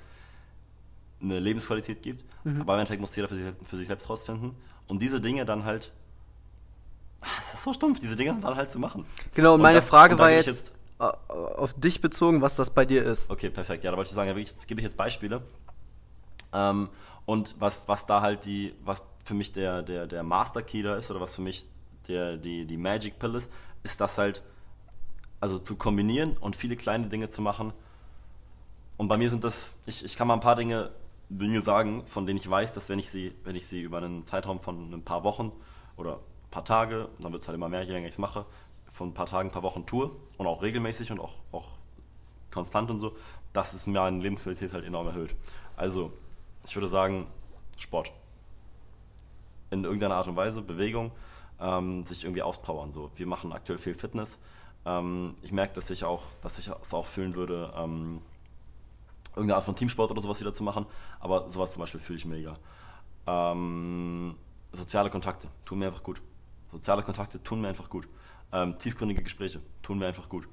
[1.21, 2.25] eine Lebensqualität gibt.
[2.45, 2.61] Mhm.
[2.61, 4.55] Aber im Endeffekt muss jeder für sich, für sich selbst rausfinden.
[4.87, 5.93] Und diese Dinge dann halt,
[7.39, 9.05] es ist so stumpf, diese Dinge dann halt zu machen.
[9.35, 13.05] Genau, und meine das, Frage war jetzt, jetzt, auf dich bezogen, was das bei dir
[13.05, 13.31] ist.
[13.31, 13.85] Okay, perfekt.
[13.85, 15.43] Ja, da wollte ich sagen, jetzt gebe ich jetzt Beispiele.
[16.53, 16.89] Ähm,
[17.25, 20.97] und was, was da halt die, was für mich der, der, der Master Key da
[20.97, 21.67] ist oder was für mich
[22.09, 23.51] der, die, die Magic Pill ist,
[23.83, 24.43] ist das halt,
[25.41, 27.73] also zu kombinieren und viele kleine Dinge zu machen.
[28.97, 30.91] Und bei mir sind das, ich, ich kann mal ein paar Dinge,
[31.29, 34.27] Dinge sagen, von denen ich weiß, dass wenn ich sie, wenn ich sie über einen
[34.27, 35.53] Zeitraum von ein paar Wochen
[35.97, 38.47] oder ein paar Tage, dann wird es halt immer mehr, je länger ich es mache,
[38.93, 41.69] von ein paar Tagen, ein paar Wochen tue und auch regelmäßig und auch, auch
[42.51, 43.17] konstant und so,
[43.53, 45.35] dass es meine Lebensqualität halt enorm erhöht.
[45.77, 46.13] Also,
[46.65, 47.27] ich würde sagen,
[47.77, 48.13] Sport.
[49.71, 51.11] In irgendeiner Art und Weise, Bewegung,
[51.61, 52.93] ähm, sich irgendwie auspowern.
[52.93, 53.11] So.
[53.17, 54.39] Wir machen aktuell viel Fitness.
[54.85, 58.21] Ähm, ich merke, dass ich auch, dass ich es auch fühlen würde, ähm,
[59.37, 60.87] irgendeine Art von Teamsport oder sowas wieder zu machen.
[61.21, 62.59] Aber sowas zum Beispiel fühle ich mega.
[63.27, 64.35] Ähm,
[64.73, 66.21] soziale Kontakte tun mir einfach gut.
[66.73, 68.09] Soziale Kontakte tun mir einfach gut.
[68.53, 70.49] Ähm, tiefgründige Gespräche tun mir einfach gut.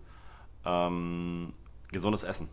[0.65, 1.53] Ähm,
[1.91, 2.49] gesundes Essen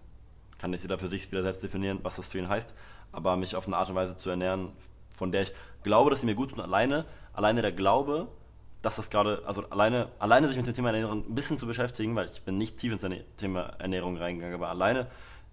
[0.58, 2.74] kann nicht jeder für sich wieder selbst definieren, was das für ihn heißt
[3.12, 4.70] aber mich auf eine Art und Weise zu ernähren,
[5.14, 6.60] von der ich glaube, dass sie mir gut tut.
[6.60, 8.28] Alleine, alleine der Glaube,
[8.82, 12.14] dass das gerade, also alleine, alleine sich mit dem Thema Ernährung ein bisschen zu beschäftigen,
[12.16, 13.04] weil ich bin nicht tief ins
[13.36, 15.06] Thema Ernährung reingegangen, aber alleine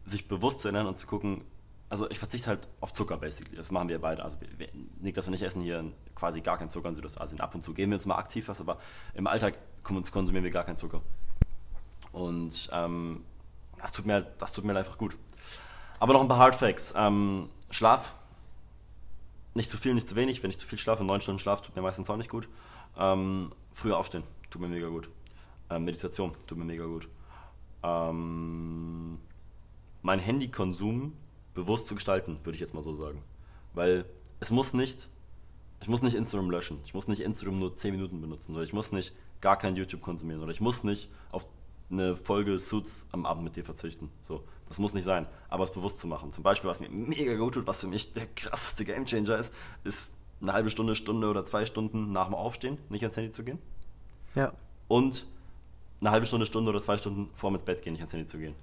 [0.08, 1.41] sich bewusst zu ernähren und zu gucken,
[1.89, 3.56] also ich verzichte halt auf Zucker basically.
[3.56, 4.24] Das machen wir beide.
[4.24, 4.67] Also wir,
[5.00, 7.39] Niklas und ich essen hier quasi gar keinen Zucker in Südostasien.
[7.39, 8.78] Ab und zu geben wir uns mal aktiv was, aber
[9.13, 11.02] im Alltag konsumieren wir gar keinen Zucker.
[12.12, 13.24] Und ähm,
[13.82, 15.15] das, tut mir, das tut mir einfach gut.
[16.00, 16.93] Aber noch ein paar Hardfacts.
[16.96, 18.13] Ähm, Schlaf.
[19.54, 20.43] Nicht zu viel, nicht zu wenig.
[20.43, 22.48] Wenn ich zu viel schlafe, neun Stunden Schlaf tut mir meistens auch nicht gut.
[22.98, 25.10] Ähm, früher aufstehen, tut mir mega gut.
[25.70, 27.08] Ähm, Meditation, tut mir mega gut.
[27.84, 29.20] Ähm,
[30.08, 31.12] mein Handykonsum
[31.54, 33.22] bewusst zu gestalten, würde ich jetzt mal so sagen.
[33.74, 34.06] Weil
[34.39, 35.10] es muss nicht,
[35.82, 36.80] ich muss nicht Instagram löschen.
[36.86, 38.56] Ich muss nicht Instagram nur 10 Minuten benutzen.
[38.56, 40.41] Oder ich muss nicht gar kein YouTube konsumieren.
[40.41, 41.46] Oder ich muss nicht auf
[41.91, 44.10] eine Folge Suits am Abend mit dir verzichten.
[44.22, 46.32] So, das muss nicht sein, aber es bewusst zu machen.
[46.32, 50.13] Zum Beispiel, was mir mega gut tut, was für mich der krasseste Gamechanger ist, ist
[50.41, 53.60] eine halbe Stunde, Stunde oder zwei Stunden nach dem Aufstehen nicht ans Handy zu gehen.
[54.36, 54.54] Ja.
[54.88, 55.28] Und
[56.00, 58.38] eine halbe Stunde, Stunde oder zwei Stunden vor ins Bett gehen, nicht ans Handy zu
[58.38, 58.56] gehen.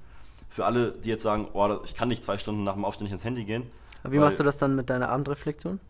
[0.49, 3.13] Für alle, die jetzt sagen, oh, ich kann nicht zwei Stunden nach dem Aufstehen nicht
[3.13, 3.71] ans Handy gehen.
[4.03, 5.81] Aber wie weil, machst du das dann mit deiner Abendreflexion?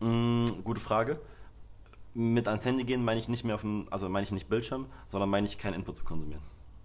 [0.00, 1.18] Mh, mm, gute Frage
[2.14, 4.86] mit ans Handy gehen meine ich nicht mehr auf dem, also meine ich nicht Bildschirm,
[5.08, 6.42] sondern meine ich keinen Input zu konsumieren.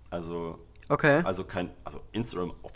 [0.09, 1.21] Also, okay.
[1.23, 2.71] also kein, also Instagram auf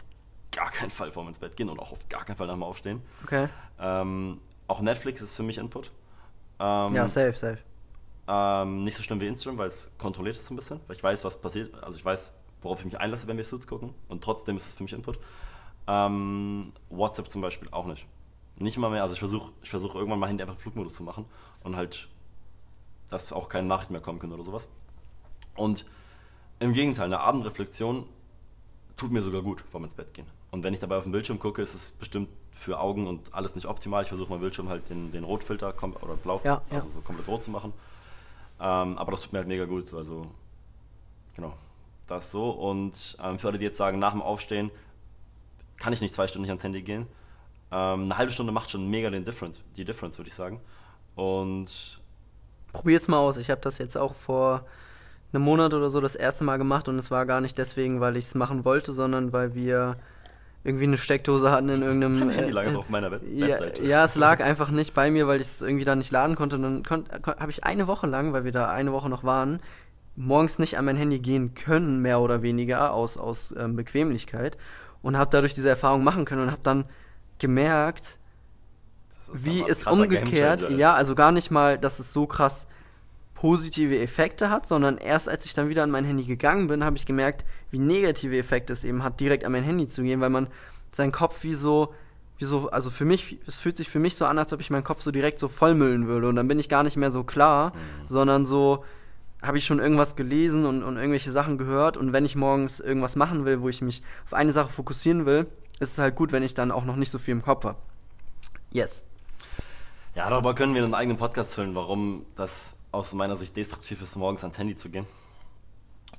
[0.52, 2.64] gar keinen Fall vorm ins Bett gehen und auch auf gar keinen Fall nach dem
[2.64, 3.02] Aufstehen.
[3.24, 3.50] Okay.
[3.80, 5.92] Ähm, auch Netflix ist für mich Input.
[6.60, 7.58] Ähm, ja, safe, safe.
[8.28, 11.04] Ähm, nicht so schlimm wie Instagram, weil es kontrolliert ist so ein bisschen, weil ich
[11.04, 12.32] weiß, was passiert, also ich weiß,
[12.64, 15.20] worauf ich mich einlasse, wenn wir Suits gucken und trotzdem ist es für mich Input.
[15.88, 18.06] Ähm, WhatsApp zum Beispiel auch nicht.
[18.58, 21.26] Nicht mal mehr, also ich versuche ich versuch irgendwann mal Handy einfach Flugmodus zu machen
[21.64, 22.08] und halt
[23.10, 24.70] dass auch keine Nachrichten mehr kommen können oder sowas.
[25.56, 25.86] Und
[26.60, 28.06] im Gegenteil, eine Abendreflexion
[28.98, 30.26] tut mir sogar gut vorm ins Bett gehen.
[30.52, 33.56] Und wenn ich dabei auf den Bildschirm gucke, ist es bestimmt für Augen und alles
[33.56, 34.04] nicht optimal.
[34.04, 36.94] Ich versuche mein Bildschirm halt den, den Rotfilter oder Blau, ja, also ja.
[36.94, 37.74] so komplett rot zu machen.
[38.60, 39.92] Ähm, aber das tut mir halt mega gut.
[39.94, 40.28] Also,
[41.36, 41.54] genau,
[42.08, 42.50] das so.
[42.50, 44.72] Und ähm, für alle, die jetzt sagen, nach dem Aufstehen
[45.78, 47.08] kann ich nicht zwei Stunden nicht ans Handy gehen.
[47.72, 50.62] Ähm, eine halbe Stunde macht schon mega den Difference, die Difference, würde ich sagen.
[51.16, 52.02] Und
[52.72, 53.38] probier's mal aus.
[53.38, 54.66] Ich habe das jetzt auch vor
[55.32, 58.18] einem Monat oder so das erste Mal gemacht und es war gar nicht deswegen, weil
[58.18, 59.98] ich es machen wollte, sondern weil wir
[60.64, 62.20] irgendwie eine Steckdose hatten in irgendeinem.
[62.20, 63.82] Mein Handy lag äh, auf meiner Webseite.
[63.82, 66.36] Ja, ja, es lag einfach nicht bei mir, weil ich es irgendwie da nicht laden
[66.36, 66.56] konnte.
[66.56, 69.60] Und dann kon habe ich eine Woche lang, weil wir da eine Woche noch waren,
[70.16, 74.58] morgens nicht an mein Handy gehen können, mehr oder weniger, aus, aus ähm, Bequemlichkeit.
[75.02, 76.86] Und habe dadurch diese Erfahrung machen können und habe dann
[77.40, 78.20] gemerkt,
[79.34, 82.68] wie es umgekehrt, ja, also gar nicht mal, dass es so krass
[83.34, 86.96] positive Effekte hat, sondern erst als ich dann wieder an mein Handy gegangen bin, habe
[86.96, 90.30] ich gemerkt, wie negative Effekte es eben hat, direkt an mein Handy zu gehen, weil
[90.30, 90.48] man
[90.92, 91.94] seinen Kopf wie so,
[92.38, 94.70] wie so, also für mich, es fühlt sich für mich so an, als ob ich
[94.70, 97.24] meinen Kopf so direkt so vollmüllen würde und dann bin ich gar nicht mehr so
[97.24, 98.08] klar, Mhm.
[98.08, 98.86] sondern so
[99.44, 103.16] habe ich schon irgendwas gelesen und, und irgendwelche Sachen gehört und wenn ich morgens irgendwas
[103.16, 105.48] machen will, wo ich mich auf eine Sache fokussieren will,
[105.80, 107.78] ist es halt gut, wenn ich dann auch noch nicht so viel im Kopf habe.
[108.72, 109.04] Yes.
[110.16, 114.16] Ja, darüber können wir einen eigenen Podcast füllen, warum das aus meiner Sicht destruktiv ist,
[114.16, 115.06] morgens ans Handy zu gehen.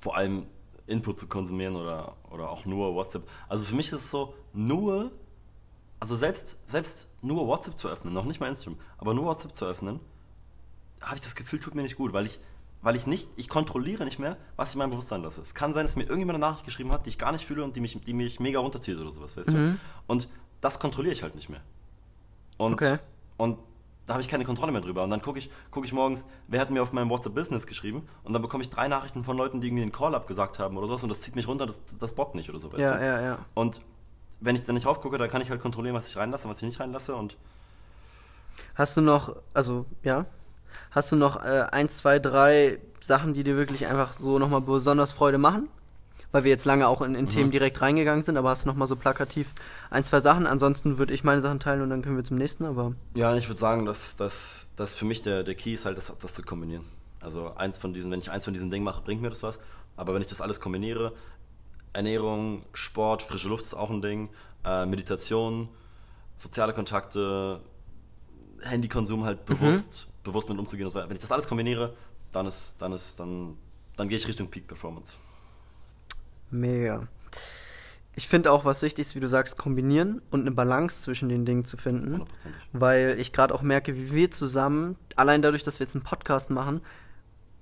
[0.01, 0.47] Vor allem
[0.87, 3.27] Input zu konsumieren oder, oder auch nur WhatsApp.
[3.49, 5.13] Also für mich ist es so, nur,
[5.99, 9.65] also selbst, selbst nur WhatsApp zu öffnen, noch nicht mal Instagram, aber nur WhatsApp zu
[9.65, 10.01] öffnen,
[11.01, 12.41] habe ich das Gefühl, tut mir nicht gut, weil ich,
[12.85, 15.41] weil ich nicht, ich kontrolliere nicht mehr, was ich in meinem Bewusstsein lasse.
[15.41, 17.65] Es kann sein, dass mir irgendjemand eine Nachricht geschrieben hat, die ich gar nicht fühle
[17.65, 19.79] und die mich, die mich mega runterzieht oder sowas, weißt du?
[20.07, 20.29] Und
[20.61, 21.63] das kontrolliere ich halt nicht mehr.
[22.59, 22.99] Und, Okay.
[23.39, 23.59] und
[24.07, 25.03] da habe ich keine Kontrolle mehr drüber.
[25.03, 28.07] Und dann gucke ich, guck ich morgens, wer hat mir auf meinem WhatsApp Business geschrieben
[28.23, 30.87] und dann bekomme ich drei Nachrichten von Leuten, die irgendwie einen Call abgesagt haben oder
[30.87, 33.05] sowas und das zieht mich runter, das, das bockt nicht oder so, weißt Ja, du?
[33.05, 33.39] ja, ja.
[33.55, 33.81] Und
[34.41, 36.61] wenn ich dann nicht raufgucke, dann kann ich halt kontrollieren, was ich reinlasse und was
[36.63, 37.39] ich nicht reinlasse und
[38.75, 40.27] Hast du noch, also ja,
[40.91, 45.13] hast du noch äh, eins, zwei, drei Sachen, die dir wirklich einfach so nochmal besonders
[45.13, 45.69] Freude machen?
[46.33, 48.89] Weil wir jetzt lange auch in, in Themen direkt reingegangen sind, aber hast du nochmal
[48.89, 49.53] so plakativ
[49.91, 50.49] ein, zwei Sachen?
[50.49, 52.95] Ansonsten würde ich meine Sachen teilen und dann können wir zum nächsten, aber.
[53.15, 56.13] Ja, ich würde sagen, dass, dass, dass für mich der, der Key ist halt, das,
[56.21, 56.85] das zu kombinieren.
[57.21, 59.61] Also eins von diesen, wenn ich eins von diesen Dingen mache, bringt mir das was.
[59.97, 61.13] Aber wenn ich das alles kombiniere,
[61.93, 64.29] Ernährung, Sport, frische Luft ist auch ein Ding,
[64.65, 65.69] äh, Meditation,
[66.37, 67.61] soziale Kontakte,
[68.63, 71.09] Handykonsum halt bewusst, bewusst mit umzugehen und so weiter.
[71.09, 71.95] Wenn ich das alles kombiniere,
[72.33, 73.57] dann ist, dann ist, dann,
[73.97, 75.17] dann gehe ich Richtung Peak Performance.
[76.51, 77.07] Mega.
[78.17, 81.45] Ich finde auch, was wichtig ist, wie du sagst, kombinieren und eine Balance zwischen den
[81.45, 82.13] Dingen zu finden.
[82.13, 82.63] Hundertprozentig.
[82.73, 86.51] Weil ich gerade auch merke, wie wir zusammen, allein dadurch, dass wir jetzt einen Podcast
[86.51, 86.81] machen,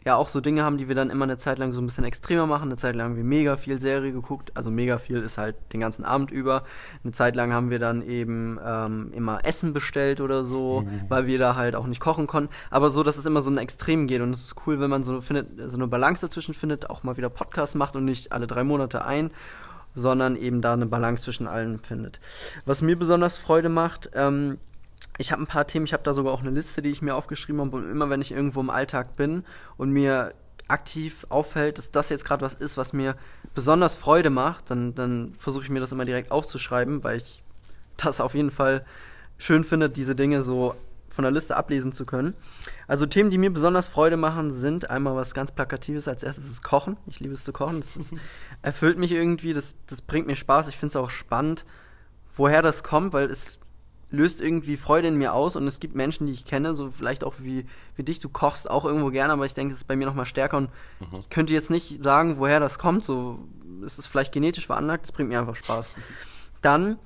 [0.05, 2.05] ja auch so Dinge haben, die wir dann immer eine Zeit lang so ein bisschen
[2.05, 2.65] extremer machen.
[2.65, 4.53] Eine Zeit lang haben wir mega viel Serie geguckt.
[4.55, 6.65] Also mega viel ist halt den ganzen Abend über.
[7.05, 11.39] Eine Zeit lang haben wir dann eben ähm, immer Essen bestellt oder so, weil wir
[11.39, 12.53] da halt auch nicht kochen konnten.
[12.71, 14.21] Aber so, dass es immer so ein Extrem geht.
[14.21, 17.17] Und es ist cool, wenn man so findet, so eine Balance dazwischen findet, auch mal
[17.17, 19.31] wieder Podcast macht und nicht alle drei Monate ein
[19.95, 22.19] sondern eben da eine Balance zwischen allen findet.
[22.65, 24.59] Was mir besonders Freude macht, ähm,
[25.19, 27.15] ich habe ein paar Themen, ich habe da sogar auch eine Liste, die ich mir
[27.15, 29.45] aufgeschrieben habe und immer wenn ich irgendwo im Alltag bin
[29.77, 30.35] und mir
[30.69, 33.17] aktiv auffällt, dass das jetzt gerade was ist, was mir
[33.55, 37.43] besonders Freude macht, dann, dann versuche ich mir das immer direkt aufzuschreiben, weil ich
[37.97, 38.85] das auf jeden Fall
[39.37, 40.75] schön finde, diese Dinge so
[41.13, 42.35] von der Liste ablesen zu können.
[42.87, 46.09] Also Themen, die mir besonders Freude machen, sind einmal was ganz Plakatives.
[46.09, 46.97] Als erstes ist Kochen.
[47.07, 47.81] Ich liebe es zu kochen.
[47.81, 48.15] Das ist,
[48.63, 49.53] erfüllt mich irgendwie.
[49.53, 50.69] Das, das bringt mir Spaß.
[50.69, 51.67] Ich finde es auch spannend,
[52.35, 53.61] woher das kommt, weil es
[54.13, 57.25] löst irgendwie Freude in mir aus und es gibt Menschen, die ich kenne, so vielleicht
[57.25, 59.97] auch wie, wie dich, du kochst auch irgendwo gerne, aber ich denke, es ist bei
[59.97, 60.71] mir nochmal stärker und
[61.19, 63.41] ich könnte jetzt nicht sagen, woher das kommt, so
[63.85, 65.93] es ist vielleicht genetisch veranlagt, das bringt mir einfach Spaß.
[66.61, 66.99] Dann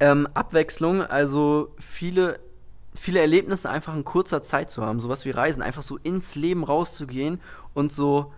[0.00, 2.40] ähm, Abwechslung, also viele
[2.96, 6.64] viele Erlebnisse einfach in kurzer Zeit zu haben, sowas wie Reisen, einfach so ins Leben
[6.64, 7.40] rauszugehen
[7.74, 8.32] und so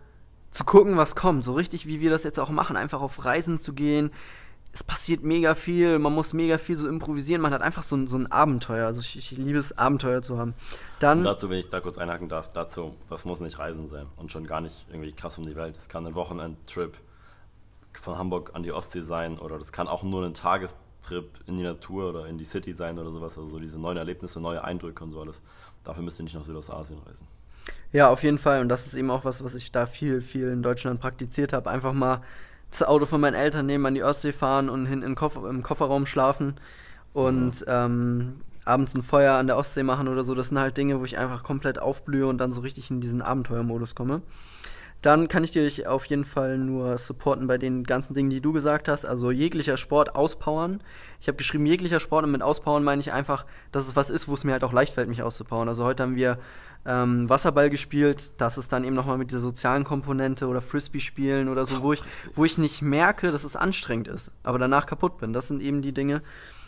[0.50, 3.58] zu gucken, was kommt, so richtig wie wir das jetzt auch machen, einfach auf Reisen
[3.58, 4.10] zu gehen.
[4.78, 8.06] Es passiert mega viel, man muss mega viel so improvisieren, man hat einfach so ein,
[8.06, 8.86] so ein Abenteuer.
[8.86, 10.54] Also ich, ich liebe es, Abenteuer zu haben.
[11.00, 14.06] Dann Und dazu, wenn ich da kurz einhaken darf, dazu, das muss nicht Reisen sein
[14.14, 15.74] und schon gar nicht irgendwie krass um die Welt.
[15.74, 16.96] Das kann ein Wochenendtrip
[18.00, 21.64] von Hamburg an die Ostsee sein oder das kann auch nur ein Tagestrip in die
[21.64, 23.36] Natur oder in die City sein oder sowas.
[23.36, 25.40] Also so diese neuen Erlebnisse, neue Eindrücke und so alles.
[25.82, 27.26] Dafür müsst ihr nicht nach Südostasien reisen.
[27.90, 28.60] Ja, auf jeden Fall.
[28.60, 31.68] Und das ist eben auch was, was ich da viel, viel in Deutschland praktiziert habe.
[31.68, 32.22] Einfach mal
[32.70, 35.62] das Auto von meinen Eltern nehmen, an die Ostsee fahren und hin in Koffer, im
[35.62, 36.54] Kofferraum schlafen
[37.12, 40.34] und ähm, abends ein Feuer an der Ostsee machen oder so.
[40.34, 43.22] Das sind halt Dinge, wo ich einfach komplett aufblühe und dann so richtig in diesen
[43.22, 44.22] Abenteuermodus komme.
[45.00, 48.52] Dann kann ich dich auf jeden Fall nur supporten bei den ganzen Dingen, die du
[48.52, 49.04] gesagt hast.
[49.04, 50.82] Also jeglicher Sport auspowern.
[51.20, 54.26] Ich habe geschrieben, jeglicher Sport und mit auspowern meine ich einfach, dass es was ist,
[54.26, 55.68] wo es mir halt auch leicht fällt, mich auszupowern.
[55.68, 56.38] Also heute haben wir
[56.86, 58.32] ähm, Wasserball gespielt.
[58.38, 61.92] Das ist dann eben nochmal mit dieser sozialen Komponente oder Frisbee spielen oder so, wo
[61.92, 62.02] ich,
[62.34, 65.32] wo ich nicht merke, dass es anstrengend ist, aber danach kaputt bin.
[65.32, 66.22] Das sind eben die Dinge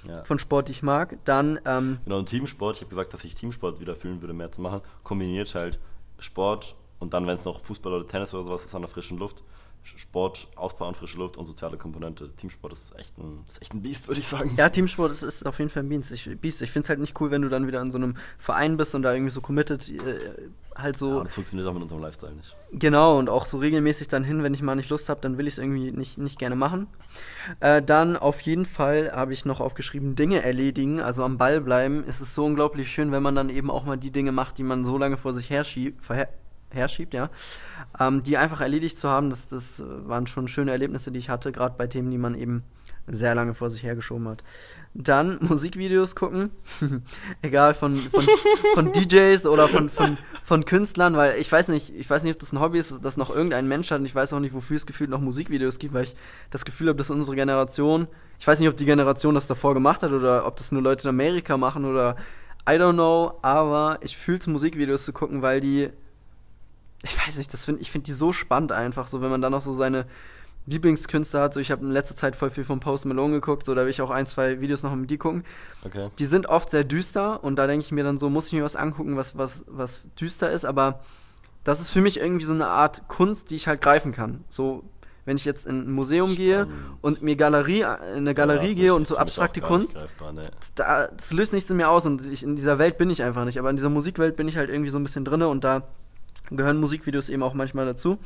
[0.07, 0.25] Ja.
[0.25, 1.19] von Sport, die ich mag.
[1.25, 4.51] Dann, ähm, Genau, und Teamsport, ich habe gesagt, dass ich Teamsport wieder fühlen würde, mehr
[4.51, 5.79] zu machen, kombiniert halt
[6.19, 9.19] Sport und dann, wenn es noch Fußball oder Tennis oder sowas ist an der frischen
[9.19, 9.43] Luft,
[9.83, 12.35] Sport, Ausbau frische Luft und soziale Komponente.
[12.37, 14.55] Teamsport ist echt ein, ist echt ein Biest, würde ich sagen.
[14.57, 16.13] Ja, Teamsport ist, ist auf jeden Fall ein Biest.
[16.13, 16.63] Ich, Biest.
[16.63, 18.95] ich finde es halt nicht cool, wenn du dann wieder in so einem Verein bist
[18.95, 21.19] und da irgendwie so committed äh, halt so.
[21.19, 22.57] Ja, das funktioniert auch mit unserem Lifestyle nicht.
[22.73, 25.47] Genau, und auch so regelmäßig dann hin, wenn ich mal nicht Lust habe, dann will
[25.47, 26.87] ich es irgendwie nicht, nicht gerne machen.
[27.61, 32.05] Äh, dann auf jeden Fall habe ich noch aufgeschrieben, Dinge erledigen, also am Ball bleiben.
[32.07, 34.63] Es ist so unglaublich schön, wenn man dann eben auch mal die Dinge macht, die
[34.63, 36.05] man so lange vor sich herschiebt,
[36.73, 37.31] herschiebt, ja,
[37.99, 41.53] ähm, die einfach erledigt zu haben, das, das waren schon schöne Erlebnisse, die ich hatte,
[41.53, 42.65] gerade bei Themen, die man eben
[43.07, 44.45] sehr lange vor sich hergeschoben hat.
[44.95, 46.51] Dann Musikvideos gucken,
[47.43, 48.27] egal von, von,
[48.75, 52.41] von DJs oder von, von, von Künstlern, weil ich weiß nicht, ich weiß nicht, ob
[52.41, 54.77] das ein Hobby ist, das noch irgendein Mensch hat und ich weiß auch nicht, wofür
[54.77, 56.17] es gefühlt noch Musikvideos gibt, weil ich
[56.51, 58.07] das Gefühl habe, dass unsere Generation,
[58.39, 61.05] ich weiß nicht, ob die Generation das davor gemacht hat oder ob das nur Leute
[61.05, 62.17] in Amerika machen oder
[62.69, 65.91] I don't know, aber ich fühle es, Musikvideos zu gucken, weil die
[67.03, 69.53] ich weiß nicht, das find, ich finde die so spannend einfach, so wenn man dann
[69.53, 70.07] noch so seine
[70.67, 71.55] Lieblingskünstler hat.
[71.55, 73.91] So, ich habe in letzter Zeit voll viel von Post Malone geguckt, so da will
[73.91, 75.45] ich auch ein, zwei Videos noch mit die gucken.
[75.85, 76.11] Okay.
[76.19, 78.63] Die sind oft sehr düster und da denke ich mir dann so, muss ich mir
[78.63, 81.01] was angucken, was, was, was düster ist, aber
[81.65, 84.45] das ist für mich irgendwie so eine Art Kunst, die ich halt greifen kann.
[84.49, 84.85] So,
[85.25, 86.67] wenn ich jetzt in ein Museum gehe
[87.03, 87.87] und mir Galerie, in
[88.19, 90.43] eine Galerie ja, gehe und so abstrakte Kunst, ne.
[90.75, 93.45] da, das löst nichts in mir aus und ich, in dieser Welt bin ich einfach
[93.45, 93.59] nicht.
[93.59, 95.83] Aber in dieser Musikwelt bin ich halt irgendwie so ein bisschen drinne und da
[96.57, 98.19] gehören Musikvideos eben auch manchmal dazu.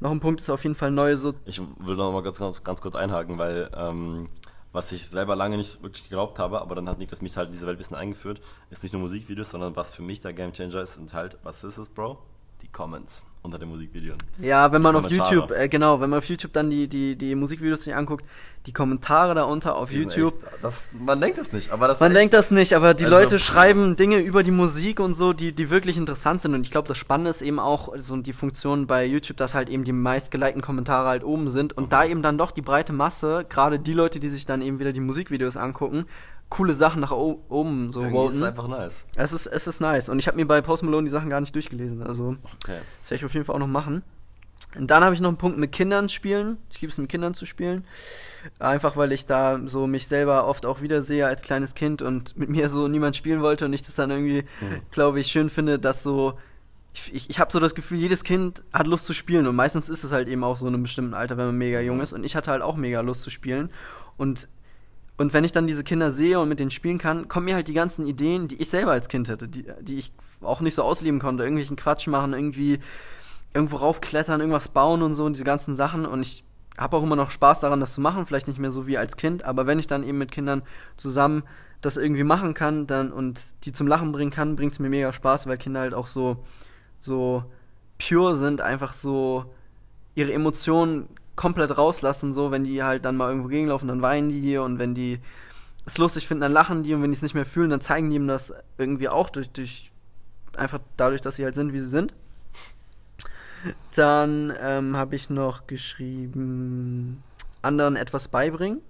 [0.00, 1.34] Noch ein Punkt ist auf jeden Fall neu so.
[1.44, 4.28] Ich will noch mal ganz, ganz, ganz kurz einhaken, weil ähm,
[4.72, 7.52] was ich selber lange nicht wirklich geglaubt habe, aber dann hat Niklas mich halt in
[7.52, 8.40] diese Welt ein bisschen eingeführt,
[8.70, 11.78] ist nicht nur Musikvideos, sondern was für mich der Gamechanger ist, sind halt, was ist
[11.78, 12.18] es, Bro?
[12.72, 14.18] Comments unter den Musikvideos.
[14.38, 17.34] Ja, wenn man auf YouTube, äh, genau, wenn man auf YouTube dann die, die, die
[17.34, 18.24] Musikvideos sich anguckt,
[18.66, 20.34] die Kommentare da unter auf die YouTube.
[20.44, 23.16] Echt, das, man denkt das nicht, aber das Man denkt das nicht, aber die also,
[23.16, 26.54] Leute schreiben Dinge über die Musik und so, die, die wirklich interessant sind.
[26.54, 29.70] Und ich glaube, das Spannende ist eben auch so die Funktion bei YouTube, dass halt
[29.70, 31.88] eben die meistgelikten Kommentare halt oben sind und mhm.
[31.88, 34.92] da eben dann doch die breite Masse, gerade die Leute, die sich dann eben wieder
[34.92, 36.04] die Musikvideos angucken,
[36.50, 39.04] coole Sachen nach oben so Irgendwie ist einfach nice.
[39.14, 40.08] Es ist, es ist nice.
[40.08, 42.02] Und ich habe mir bei Post Malone die Sachen gar nicht durchgelesen.
[42.02, 42.78] Also, okay.
[43.00, 44.02] das werde ich auf jeden Fall auch noch machen.
[44.76, 46.58] Und dann habe ich noch einen Punkt mit Kindern spielen.
[46.70, 47.84] Ich liebe es mit Kindern zu spielen.
[48.58, 52.48] Einfach weil ich da so mich selber oft auch wiedersehe als kleines Kind und mit
[52.48, 54.78] mir so niemand spielen wollte und ich das dann irgendwie, mhm.
[54.90, 56.38] glaube ich, schön finde, dass so.
[56.92, 59.88] Ich, ich, ich habe so das Gefühl, jedes Kind hat Lust zu spielen und meistens
[59.88, 62.12] ist es halt eben auch so in einem bestimmten Alter, wenn man mega jung ist.
[62.12, 63.70] Und ich hatte halt auch mega Lust zu spielen.
[64.16, 64.48] Und
[65.20, 67.68] und wenn ich dann diese Kinder sehe und mit denen spielen kann, kommen mir halt
[67.68, 70.82] die ganzen Ideen, die ich selber als Kind hätte, die, die ich auch nicht so
[70.82, 71.42] ausleben konnte.
[71.42, 72.78] Irgendwelchen Quatsch machen, irgendwie
[73.52, 76.06] irgendwo raufklettern, irgendwas bauen und so und diese ganzen Sachen.
[76.06, 76.42] Und ich
[76.78, 78.24] habe auch immer noch Spaß daran, das zu machen.
[78.24, 80.62] Vielleicht nicht mehr so wie als Kind, aber wenn ich dann eben mit Kindern
[80.96, 81.42] zusammen
[81.82, 85.12] das irgendwie machen kann dann und die zum Lachen bringen kann, bringt es mir mega
[85.12, 86.46] Spaß, weil Kinder halt auch so,
[86.98, 87.44] so
[87.98, 89.44] pure sind, einfach so
[90.14, 94.38] ihre Emotionen komplett rauslassen, so, wenn die halt dann mal irgendwo gegenlaufen, dann weinen die
[94.40, 95.20] hier und wenn die
[95.86, 98.10] es lustig finden, dann lachen die und wenn die es nicht mehr fühlen, dann zeigen
[98.10, 99.90] die ihm das irgendwie auch durch, durch
[100.58, 102.12] einfach dadurch, dass sie halt sind, wie sie sind.
[103.96, 107.22] Dann ähm, habe ich noch geschrieben,
[107.62, 108.82] anderen etwas beibringen.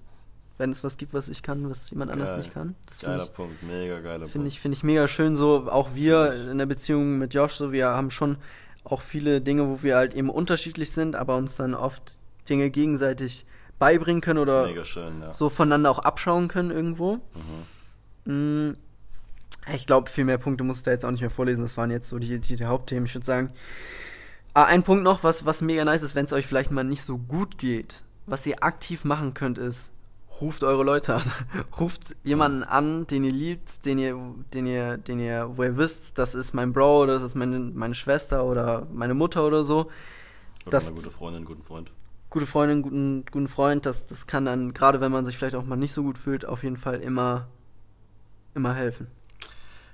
[0.58, 2.20] Wenn es was gibt, was ich kann, was jemand Geil.
[2.20, 2.74] anders nicht kann.
[2.86, 4.48] Das geiler ich, Punkt, mega geiler find Punkt.
[4.48, 7.90] Ich, Finde ich mega schön, so auch wir in der Beziehung mit Josh, so wir
[7.90, 8.38] haben schon
[8.82, 13.46] auch viele Dinge, wo wir halt eben unterschiedlich sind, aber uns dann oft Dinge gegenseitig
[13.81, 15.35] beibringen können oder schön, ja.
[15.35, 17.18] so voneinander auch abschauen können irgendwo.
[18.24, 18.68] Mhm.
[18.68, 18.76] Mm,
[19.74, 21.62] ich glaube, viel mehr Punkte muss ich da jetzt auch nicht mehr vorlesen.
[21.62, 23.07] Das waren jetzt so die, die, die Hauptthemen.
[23.07, 23.50] Ich würde sagen,
[24.55, 27.03] ah, ein Punkt noch, was, was mega nice ist, wenn es euch vielleicht mal nicht
[27.03, 28.03] so gut geht.
[28.26, 29.92] Was ihr aktiv machen könnt, ist,
[30.40, 31.33] ruft eure Leute an.
[31.81, 34.18] ruft jemanden an, den ihr liebt, den ihr,
[34.53, 37.94] den ihr, den ihr, wo ihr wisst, das ist mein Bro, das ist meine, meine
[37.94, 39.90] Schwester oder meine Mutter oder so.
[40.62, 41.92] Oder das, eine gute Freundin, guten Freund
[42.30, 45.64] gute Freundin, guten, guten Freund, das, das kann dann, gerade wenn man sich vielleicht auch
[45.64, 47.48] mal nicht so gut fühlt, auf jeden Fall immer,
[48.54, 49.08] immer helfen.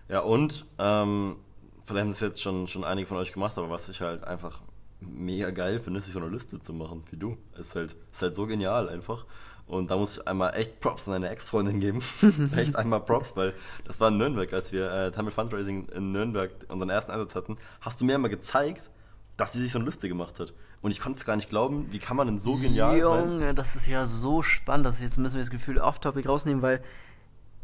[0.09, 1.37] Ja, und ähm,
[1.85, 4.61] vielleicht haben es jetzt schon, schon einige von euch gemacht, aber was ich halt einfach
[5.01, 7.37] mega geil finde, ist sich so eine Liste zu machen, wie du.
[7.59, 9.27] Ist halt, ist halt so genial einfach.
[9.67, 12.01] Und da muss ich einmal echt Props an deine Ex-Freundin geben.
[12.57, 13.53] echt einmal Props, weil
[13.85, 17.57] das war in Nürnberg, als wir äh, Tamil Fundraising in Nürnberg unseren ersten Einsatz hatten,
[17.81, 18.91] hast du mir einmal gezeigt,
[19.37, 20.55] dass sie sich so eine Liste gemacht hat.
[20.87, 23.33] Und ich konnte es gar nicht glauben, wie kann man denn so genial Junge, sein?
[23.33, 26.81] Junge, das ist ja so spannend, dass jetzt müssen wir das Gefühl off-topic rausnehmen, weil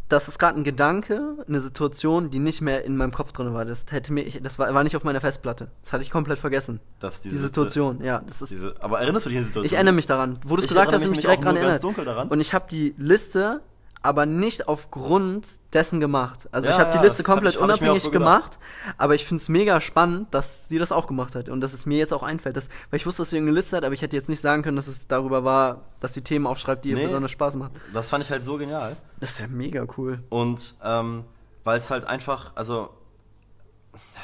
[0.09, 3.65] das ist gerade ein Gedanke, eine Situation, die nicht mehr in meinem Kopf drin war.
[3.65, 5.71] Das hätte mir, das war, war nicht auf meiner Festplatte.
[5.83, 6.81] Das hatte ich komplett vergessen.
[6.99, 8.51] Dass diese, die Situation, ja, das ist.
[8.51, 9.67] Diese, aber erinnerst du dich an die Situation?
[9.67, 10.41] Ich erinnere mich daran.
[10.45, 11.85] Wo du es gesagt hast, ich mich direkt daran erinnert.
[12.29, 13.61] Und ich habe die Liste
[14.03, 16.49] aber nicht aufgrund dessen gemacht.
[16.53, 18.59] Also Ja, ich habe die Liste komplett ich- hab unabhängig so gemacht,
[18.99, 21.99] aber ich find's mega spannend, dass sie das auch gemacht hat und dass es mir
[21.99, 22.57] jetzt auch einfällt.
[22.57, 24.63] Dass, weil ich wusste, dass sie irgendeine Liste hat, aber ich hätte jetzt nicht sagen
[24.63, 27.07] können, dass es darüber war, dass sie Themen aufschreibt, die ihr Nee.
[27.07, 27.73] besonders Spaß machen.
[27.93, 28.97] Das fand ich halt so genial.
[29.21, 30.23] Das ist ja mega cool.
[30.31, 31.25] Und ähm,
[31.65, 32.91] weil es halt einfach, also,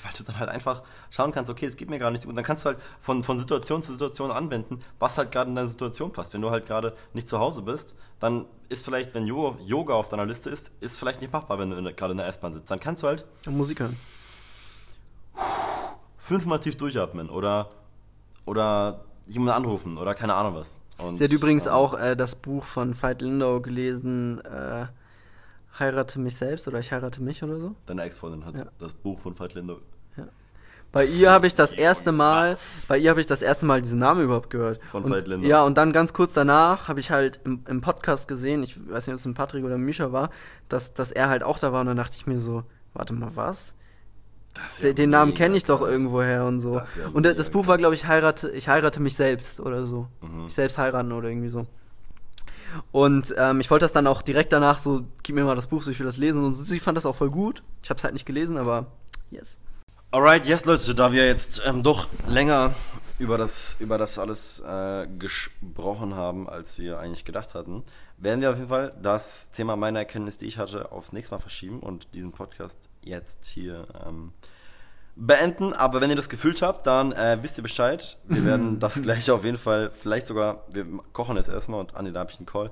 [0.02, 2.30] weil du dann halt einfach schauen kannst, okay, es geht mir gerade nicht gut.
[2.30, 5.56] Und dann kannst du halt von, von Situation zu Situation anwenden, was halt gerade in
[5.56, 6.34] deine Situation passt.
[6.34, 10.26] Wenn du halt gerade nicht zu Hause bist, dann ist vielleicht, wenn Yoga, auf deiner
[10.26, 12.70] Liste ist, ist vielleicht nicht machbar, wenn du gerade in der S-Bahn sitzt.
[12.70, 13.96] Dann kannst du halt Musik hören.
[16.18, 17.70] fünfmal tief durchatmen oder,
[18.44, 20.78] oder jemanden anrufen oder keine Ahnung was.
[20.98, 24.86] Und, Sie hat übrigens ähm, auch äh, das Buch von Veit Lindau gelesen, äh,
[25.78, 27.74] Heirate mich selbst oder ich heirate mich oder so.
[27.86, 28.66] Deine Ex-Freundin hat Ja.
[28.78, 29.78] das Buch von Veit Lindau.
[30.90, 32.56] Bei ihr habe ich das erste Mal,
[32.88, 34.80] bei ihr habe ich das erste Mal diesen Namen überhaupt gehört.
[34.84, 35.28] Von und, Veit.
[35.42, 39.06] Ja, und dann ganz kurz danach habe ich halt im, im Podcast gesehen, ich weiß
[39.06, 40.30] nicht, ob es ein Patrick oder ein Mischa war,
[40.70, 42.62] dass, dass er halt auch da war und dann dachte ich mir so,
[42.94, 43.74] warte mal, was?
[44.80, 46.76] Ja den Namen kenne ich doch irgendwoher und so.
[46.76, 50.08] Das ja und das, Buch war, glaube ich, heirate, ich heirate mich selbst oder so.
[50.22, 50.46] Mhm.
[50.48, 51.66] Ich selbst heiraten oder irgendwie so.
[52.92, 55.82] Und ähm, ich wollte das dann auch direkt danach so, gib mir mal das Buch,
[55.82, 56.44] so ich will das lesen.
[56.44, 57.62] Und sie fand das auch voll gut.
[57.82, 58.86] Ich habe es halt nicht gelesen, aber
[59.30, 59.58] yes.
[60.10, 62.74] Alright, yes Leute, da wir jetzt ähm, doch länger
[63.18, 67.82] über das, über das alles äh, gesprochen haben, als wir eigentlich gedacht hatten,
[68.16, 71.40] werden wir auf jeden Fall das Thema meiner Erkenntnis, die ich hatte, aufs nächste Mal
[71.40, 74.32] verschieben und diesen Podcast jetzt hier ähm,
[75.18, 75.72] beenden.
[75.72, 78.16] Aber wenn ihr das gefühlt habt, dann äh, wisst ihr Bescheid.
[78.24, 82.12] Wir werden das gleich auf jeden Fall, vielleicht sogar, wir kochen jetzt erstmal und Anni,
[82.12, 82.70] da habe ich einen Call.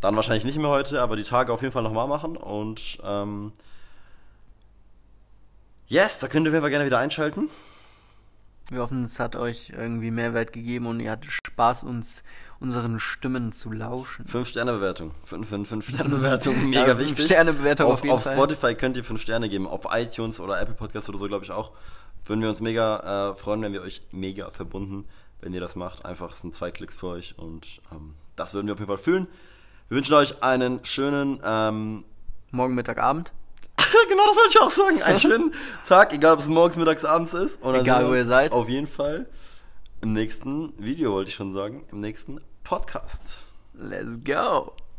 [0.00, 3.52] Dann wahrscheinlich nicht mehr heute, aber die Tage auf jeden Fall nochmal machen und ähm,
[5.88, 7.48] Yes, da könnt ihr auf jeden Fall gerne wieder einschalten.
[8.70, 12.24] Wir hoffen, es hat euch irgendwie Mehrwert gegeben und ihr hattet Spaß, uns
[12.60, 14.24] unseren Stimmen zu lauschen.
[14.26, 15.12] 5-Sterne-Bewertung.
[15.28, 17.16] 5-Sterne-Bewertung, mega Ja, wichtig.
[17.16, 18.34] Fünf-Sterne-Bewertung auf, auf jeden auf Fall.
[18.34, 21.50] Spotify könnt ihr 5 Sterne geben, auf iTunes oder Apple Podcasts oder so, glaube ich
[21.50, 21.72] auch.
[22.24, 25.04] Würden wir uns mega äh, freuen, wenn wir euch mega verbunden,
[25.40, 26.04] wenn ihr das macht.
[26.04, 29.26] Einfach sind zwei Klicks für euch und ähm, das würden wir auf jeden Fall fühlen.
[29.88, 32.04] Wir wünschen euch einen schönen, ähm,
[32.50, 33.32] Morgen, Mittag, Abend.
[34.08, 35.54] genau das wollte ich auch sagen, einen schönen
[35.84, 37.58] Tag, egal ob es morgens, mittags, abends ist.
[37.62, 38.52] Egal, wo ihr seid.
[38.52, 39.26] Auf jeden Fall
[40.06, 43.42] im nächsten Video, wollte ich schon sagen, im nächsten Podcast.
[43.74, 44.72] Let's go.